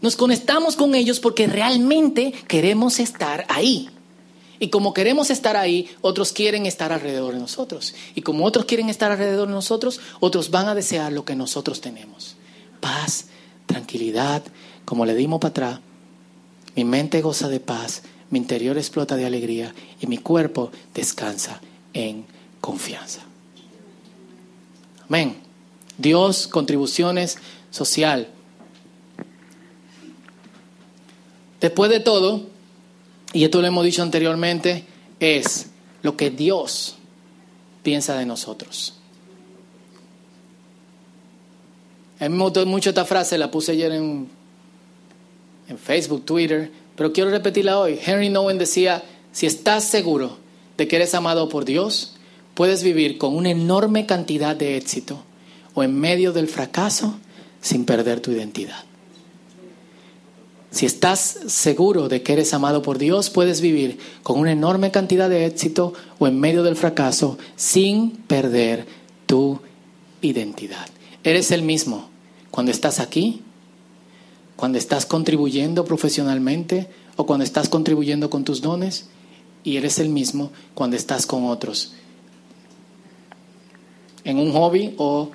Nos 0.00 0.14
conectamos 0.14 0.76
con 0.76 0.94
ellos 0.94 1.18
porque 1.18 1.48
realmente 1.48 2.30
queremos 2.46 3.00
estar 3.00 3.44
ahí. 3.48 3.90
Y 4.60 4.68
como 4.68 4.94
queremos 4.94 5.30
estar 5.30 5.56
ahí, 5.56 5.90
otros 6.02 6.30
quieren 6.30 6.66
estar 6.66 6.92
alrededor 6.92 7.34
de 7.34 7.40
nosotros. 7.40 7.96
Y 8.14 8.22
como 8.22 8.44
otros 8.44 8.66
quieren 8.66 8.90
estar 8.90 9.10
alrededor 9.10 9.48
de 9.48 9.54
nosotros, 9.54 9.98
otros 10.20 10.52
van 10.52 10.68
a 10.68 10.76
desear 10.76 11.12
lo 11.12 11.24
que 11.24 11.34
nosotros 11.34 11.80
tenemos. 11.80 12.36
Paz, 12.80 13.24
tranquilidad, 13.66 14.44
como 14.84 15.04
le 15.04 15.16
dimos 15.16 15.40
para 15.40 15.50
atrás. 15.50 15.80
Mi 16.76 16.84
mente 16.84 17.22
goza 17.22 17.48
de 17.48 17.58
paz, 17.58 18.02
mi 18.30 18.38
interior 18.38 18.78
explota 18.78 19.16
de 19.16 19.26
alegría 19.26 19.74
y 20.00 20.06
mi 20.06 20.18
cuerpo 20.18 20.70
descansa 20.94 21.60
en 21.92 22.24
confianza. 22.60 23.22
Amén. 25.08 25.50
Dios, 25.98 26.46
contribuciones 26.46 27.38
social. 27.70 28.28
Después 31.60 31.90
de 31.90 32.00
todo, 32.00 32.42
y 33.32 33.44
esto 33.44 33.60
lo 33.60 33.66
hemos 33.66 33.84
dicho 33.84 34.02
anteriormente, 34.02 34.84
es 35.20 35.68
lo 36.02 36.16
que 36.16 36.30
Dios 36.30 36.96
piensa 37.82 38.16
de 38.16 38.26
nosotros. 38.26 38.94
A 42.18 42.28
me 42.28 42.42
gustó 42.42 42.64
mucho 42.66 42.90
esta 42.90 43.04
frase, 43.04 43.38
la 43.38 43.50
puse 43.50 43.72
ayer 43.72 43.92
en, 43.92 44.28
en 45.68 45.78
Facebook, 45.78 46.24
Twitter, 46.24 46.70
pero 46.94 47.12
quiero 47.12 47.30
repetirla 47.30 47.78
hoy. 47.78 47.98
Henry 48.04 48.28
Nowen 48.28 48.58
decía, 48.58 49.02
si 49.32 49.46
estás 49.46 49.84
seguro 49.84 50.38
de 50.76 50.86
que 50.86 50.96
eres 50.96 51.14
amado 51.14 51.48
por 51.48 51.64
Dios, 51.64 52.14
puedes 52.54 52.82
vivir 52.82 53.18
con 53.18 53.34
una 53.34 53.50
enorme 53.50 54.06
cantidad 54.06 54.54
de 54.54 54.76
éxito 54.76 55.24
o 55.74 55.82
en 55.82 55.98
medio 55.98 56.32
del 56.32 56.48
fracaso 56.48 57.18
sin 57.60 57.84
perder 57.84 58.20
tu 58.20 58.30
identidad. 58.30 58.84
Si 60.70 60.86
estás 60.86 61.20
seguro 61.48 62.08
de 62.08 62.22
que 62.22 62.32
eres 62.32 62.54
amado 62.54 62.80
por 62.80 62.98
Dios, 62.98 63.28
puedes 63.28 63.60
vivir 63.60 63.98
con 64.22 64.38
una 64.38 64.52
enorme 64.52 64.90
cantidad 64.90 65.28
de 65.28 65.44
éxito 65.44 65.92
o 66.18 66.26
en 66.26 66.40
medio 66.40 66.62
del 66.62 66.76
fracaso 66.76 67.36
sin 67.56 68.12
perder 68.12 68.86
tu 69.26 69.60
identidad. 70.22 70.86
Eres 71.24 71.50
el 71.50 71.62
mismo 71.62 72.08
cuando 72.50 72.72
estás 72.72 73.00
aquí, 73.00 73.42
cuando 74.56 74.78
estás 74.78 75.04
contribuyendo 75.04 75.84
profesionalmente 75.84 76.88
o 77.16 77.26
cuando 77.26 77.44
estás 77.44 77.68
contribuyendo 77.68 78.30
con 78.30 78.44
tus 78.44 78.62
dones 78.62 79.08
y 79.64 79.76
eres 79.76 79.98
el 79.98 80.08
mismo 80.08 80.52
cuando 80.74 80.96
estás 80.96 81.26
con 81.26 81.44
otros 81.44 81.92
en 84.24 84.38
un 84.38 84.52
hobby 84.52 84.94
o 84.98 85.30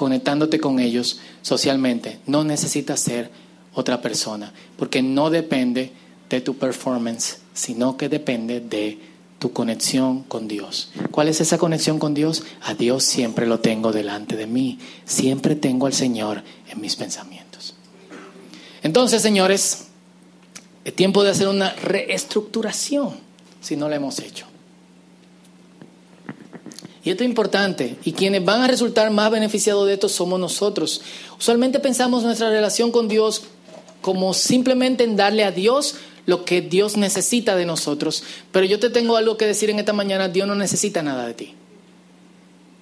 conectándote 0.00 0.58
con 0.58 0.80
ellos 0.80 1.20
socialmente. 1.42 2.20
No 2.26 2.42
necesitas 2.42 3.00
ser 3.00 3.30
otra 3.74 4.00
persona, 4.00 4.50
porque 4.78 5.02
no 5.02 5.28
depende 5.28 5.92
de 6.30 6.40
tu 6.40 6.56
performance, 6.56 7.40
sino 7.52 7.98
que 7.98 8.08
depende 8.08 8.60
de 8.60 8.98
tu 9.38 9.52
conexión 9.52 10.22
con 10.22 10.48
Dios. 10.48 10.90
¿Cuál 11.10 11.28
es 11.28 11.42
esa 11.42 11.58
conexión 11.58 11.98
con 11.98 12.14
Dios? 12.14 12.44
A 12.62 12.72
Dios 12.72 13.04
siempre 13.04 13.46
lo 13.46 13.60
tengo 13.60 13.92
delante 13.92 14.36
de 14.36 14.46
mí, 14.46 14.78
siempre 15.04 15.54
tengo 15.54 15.84
al 15.84 15.92
Señor 15.92 16.44
en 16.70 16.80
mis 16.80 16.96
pensamientos. 16.96 17.74
Entonces, 18.82 19.20
señores, 19.20 19.88
es 20.82 20.96
tiempo 20.96 21.24
de 21.24 21.32
hacer 21.32 21.48
una 21.48 21.74
reestructuración 21.74 23.16
si 23.60 23.76
no 23.76 23.90
lo 23.90 23.96
hemos 23.96 24.18
hecho. 24.20 24.46
Y 27.02 27.10
esto 27.10 27.24
es 27.24 27.28
importante. 27.28 27.96
Y 28.04 28.12
quienes 28.12 28.44
van 28.44 28.62
a 28.62 28.66
resultar 28.66 29.10
más 29.10 29.30
beneficiados 29.30 29.86
de 29.86 29.94
esto 29.94 30.08
somos 30.08 30.38
nosotros. 30.38 31.00
Usualmente 31.38 31.80
pensamos 31.80 32.22
nuestra 32.22 32.50
relación 32.50 32.92
con 32.92 33.08
Dios 33.08 33.42
como 34.00 34.34
simplemente 34.34 35.04
en 35.04 35.16
darle 35.16 35.44
a 35.44 35.50
Dios 35.50 35.96
lo 36.26 36.44
que 36.44 36.60
Dios 36.60 36.96
necesita 36.96 37.56
de 37.56 37.66
nosotros. 37.66 38.22
Pero 38.52 38.66
yo 38.66 38.78
te 38.78 38.90
tengo 38.90 39.16
algo 39.16 39.36
que 39.36 39.46
decir 39.46 39.70
en 39.70 39.78
esta 39.78 39.92
mañana. 39.92 40.28
Dios 40.28 40.46
no 40.46 40.54
necesita 40.54 41.02
nada 41.02 41.26
de 41.26 41.34
ti. 41.34 41.54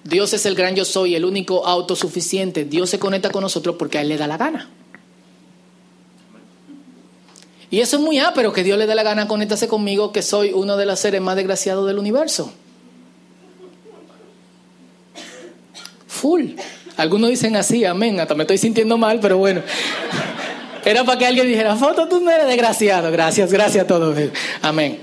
Dios 0.03 0.33
es 0.33 0.45
el 0.45 0.55
gran 0.55 0.75
yo 0.75 0.85
soy, 0.85 1.15
el 1.15 1.25
único 1.25 1.65
autosuficiente. 1.65 2.65
Dios 2.65 2.89
se 2.89 2.99
conecta 2.99 3.29
con 3.29 3.41
nosotros 3.41 3.75
porque 3.77 3.97
a 3.97 4.01
Él 4.01 4.09
le 4.09 4.17
da 4.17 4.27
la 4.27 4.37
gana. 4.37 4.69
Y 7.71 7.81
eso 7.81 7.97
es 7.97 8.01
muy 8.01 8.19
pero 8.33 8.51
que 8.51 8.63
Dios 8.63 8.77
le 8.77 8.87
dé 8.87 8.95
la 8.95 9.03
gana 9.03 9.27
conectarse 9.27 9.67
conmigo, 9.67 10.11
que 10.11 10.23
soy 10.23 10.51
uno 10.53 10.75
de 10.75 10.85
los 10.85 10.99
seres 10.99 11.21
más 11.21 11.35
desgraciados 11.35 11.85
del 11.87 11.99
universo. 11.99 12.51
Full. 16.19 16.51
Algunos 16.97 17.29
dicen 17.29 17.55
así, 17.55 17.85
amén. 17.85 18.19
Hasta 18.19 18.35
me 18.35 18.43
estoy 18.43 18.57
sintiendo 18.57 18.97
mal, 18.97 19.19
pero 19.21 19.37
bueno. 19.37 19.61
Era 20.83 21.03
para 21.05 21.17
que 21.17 21.25
alguien 21.25 21.47
dijera, 21.47 21.75
foto, 21.75 22.07
tú 22.07 22.19
no 22.19 22.29
eres 22.29 22.47
desgraciado. 22.47 23.11
Gracias, 23.11 23.51
gracias 23.51 23.85
a 23.85 23.87
todos. 23.87 24.17
Amén. 24.61 24.99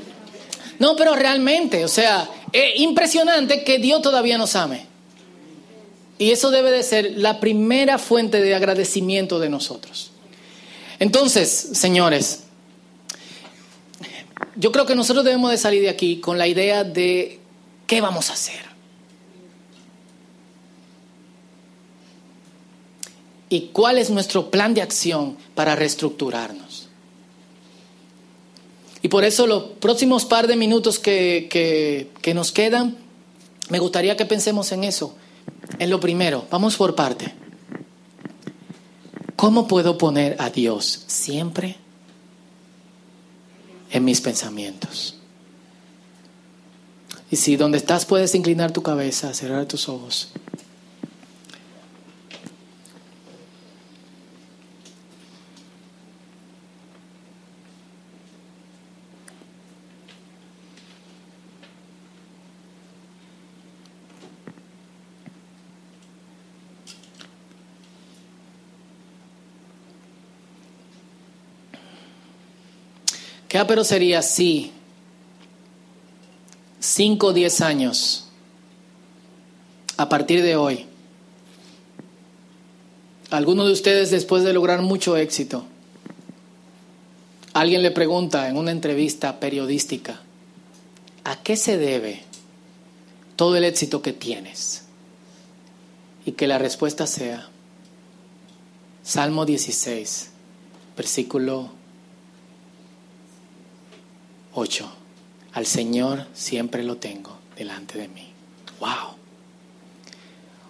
No, 0.78 0.94
pero 0.94 1.14
realmente, 1.14 1.84
o 1.84 1.88
sea, 1.88 2.28
es 2.52 2.80
impresionante 2.80 3.64
que 3.64 3.78
Dios 3.78 4.02
todavía 4.02 4.36
nos 4.36 4.56
ame. 4.56 4.86
Y 6.18 6.32
eso 6.32 6.50
debe 6.50 6.70
de 6.70 6.82
ser 6.82 7.12
la 7.16 7.40
primera 7.40 7.98
fuente 7.98 8.40
de 8.42 8.54
agradecimiento 8.54 9.38
de 9.38 9.48
nosotros. 9.48 10.10
Entonces, 10.98 11.50
señores, 11.72 12.44
yo 14.54 14.72
creo 14.72 14.86
que 14.86 14.94
nosotros 14.94 15.24
debemos 15.24 15.50
de 15.50 15.58
salir 15.58 15.82
de 15.82 15.90
aquí 15.90 16.20
con 16.20 16.36
la 16.36 16.46
idea 16.46 16.84
de 16.84 17.40
qué 17.86 18.00
vamos 18.00 18.28
a 18.30 18.34
hacer. 18.34 18.65
¿Y 23.48 23.68
cuál 23.72 23.98
es 23.98 24.10
nuestro 24.10 24.50
plan 24.50 24.74
de 24.74 24.82
acción 24.82 25.36
para 25.54 25.76
reestructurarnos? 25.76 26.88
Y 29.02 29.08
por 29.08 29.24
eso 29.24 29.46
los 29.46 29.62
próximos 29.80 30.24
par 30.24 30.46
de 30.46 30.56
minutos 30.56 30.98
que, 30.98 31.48
que 32.20 32.34
nos 32.34 32.50
quedan, 32.50 32.96
me 33.68 33.78
gustaría 33.78 34.16
que 34.16 34.24
pensemos 34.24 34.72
en 34.72 34.84
eso. 34.84 35.16
En 35.78 35.90
lo 35.90 36.00
primero, 36.00 36.46
vamos 36.50 36.76
por 36.76 36.94
parte. 36.94 37.34
¿Cómo 39.36 39.68
puedo 39.68 39.96
poner 39.98 40.36
a 40.40 40.50
Dios 40.50 41.04
siempre 41.06 41.76
en 43.90 44.04
mis 44.04 44.20
pensamientos. 44.20 45.14
Y 47.30 47.36
si 47.36 47.56
donde 47.56 47.78
estás 47.78 48.04
puedes 48.04 48.34
inclinar 48.34 48.72
tu 48.72 48.82
cabeza, 48.82 49.34
cerrar 49.34 49.66
tus 49.66 49.88
ojos. 49.88 50.28
¿Qué 73.56 73.64
pero 73.64 73.84
sería 73.84 74.20
si 74.20 74.70
5 76.78 77.28
o 77.28 77.32
10 77.32 77.62
años, 77.62 78.28
a 79.96 80.10
partir 80.10 80.42
de 80.42 80.56
hoy, 80.56 80.84
alguno 83.30 83.64
de 83.64 83.72
ustedes 83.72 84.10
después 84.10 84.44
de 84.44 84.52
lograr 84.52 84.82
mucho 84.82 85.16
éxito, 85.16 85.64
alguien 87.54 87.82
le 87.82 87.90
pregunta 87.92 88.46
en 88.50 88.58
una 88.58 88.72
entrevista 88.72 89.40
periodística, 89.40 90.20
¿a 91.24 91.42
qué 91.42 91.56
se 91.56 91.78
debe 91.78 92.24
todo 93.36 93.56
el 93.56 93.64
éxito 93.64 94.02
que 94.02 94.12
tienes? 94.12 94.84
Y 96.26 96.32
que 96.32 96.46
la 96.46 96.58
respuesta 96.58 97.06
sea 97.06 97.48
Salmo 99.02 99.46
16, 99.46 100.28
versículo 100.94 101.75
8. 104.56 104.90
Al 105.52 105.66
Señor 105.66 106.26
siempre 106.32 106.82
lo 106.82 106.96
tengo 106.96 107.36
delante 107.56 107.98
de 107.98 108.08
mí. 108.08 108.26
¡Wow! 108.80 109.14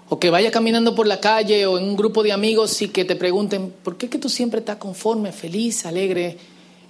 O 0.08 0.18
que 0.18 0.30
vaya 0.30 0.50
caminando 0.50 0.94
por 0.94 1.06
la 1.06 1.20
calle 1.20 1.66
o 1.66 1.78
en 1.78 1.84
un 1.84 1.96
grupo 1.96 2.22
de 2.22 2.32
amigos 2.32 2.82
y 2.82 2.88
que 2.88 3.04
te 3.04 3.16
pregunten, 3.16 3.70
¿por 3.70 3.96
qué 3.96 4.08
que 4.08 4.18
tú 4.18 4.28
siempre 4.28 4.60
estás 4.60 4.76
conforme, 4.76 5.32
feliz, 5.32 5.86
alegre? 5.86 6.36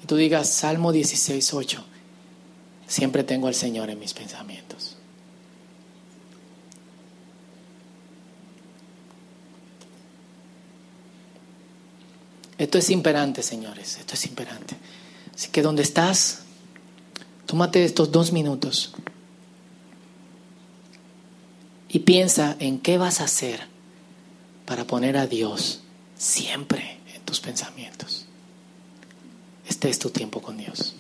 Y 0.03 0.07
tú 0.07 0.17
digas, 0.17 0.51
Salmo 0.51 0.91
16, 0.91 1.55
8. 1.55 1.85
Siempre 2.87 3.25
tengo 3.25 3.47
al 3.47 3.55
Señor 3.55 3.91
en 3.91 3.99
mis 3.99 4.15
pensamientos. 4.15 4.97
Esto 12.59 12.79
es 12.79 12.89
imperante, 12.89 13.43
señores, 13.43 13.99
esto 13.99 14.15
es 14.15 14.25
imperante. 14.25 14.77
Así 15.35 15.49
que 15.49 15.61
donde 15.61 15.83
estás, 15.83 16.46
Tómate 17.47 17.85
estos 17.85 18.11
dos 18.11 18.33
minutos 18.33 18.93
y 21.89 22.01
piensa 22.01 22.57
en 22.59 22.81
qué 22.81 22.99
vas 22.99 23.21
a 23.21 23.25
hacer 23.25 23.61
para 24.65 24.85
poner 24.85 25.17
a 25.17 25.29
Dios 25.29 25.81
siempre 26.19 26.99
en 27.15 27.23
tus 27.23 27.41
pensamientos. 27.41 28.27
Este 29.69 29.89
es 29.89 29.99
tu 30.01 30.11
tiempo 30.11 30.43
con 30.43 30.57
Dios. 30.57 30.97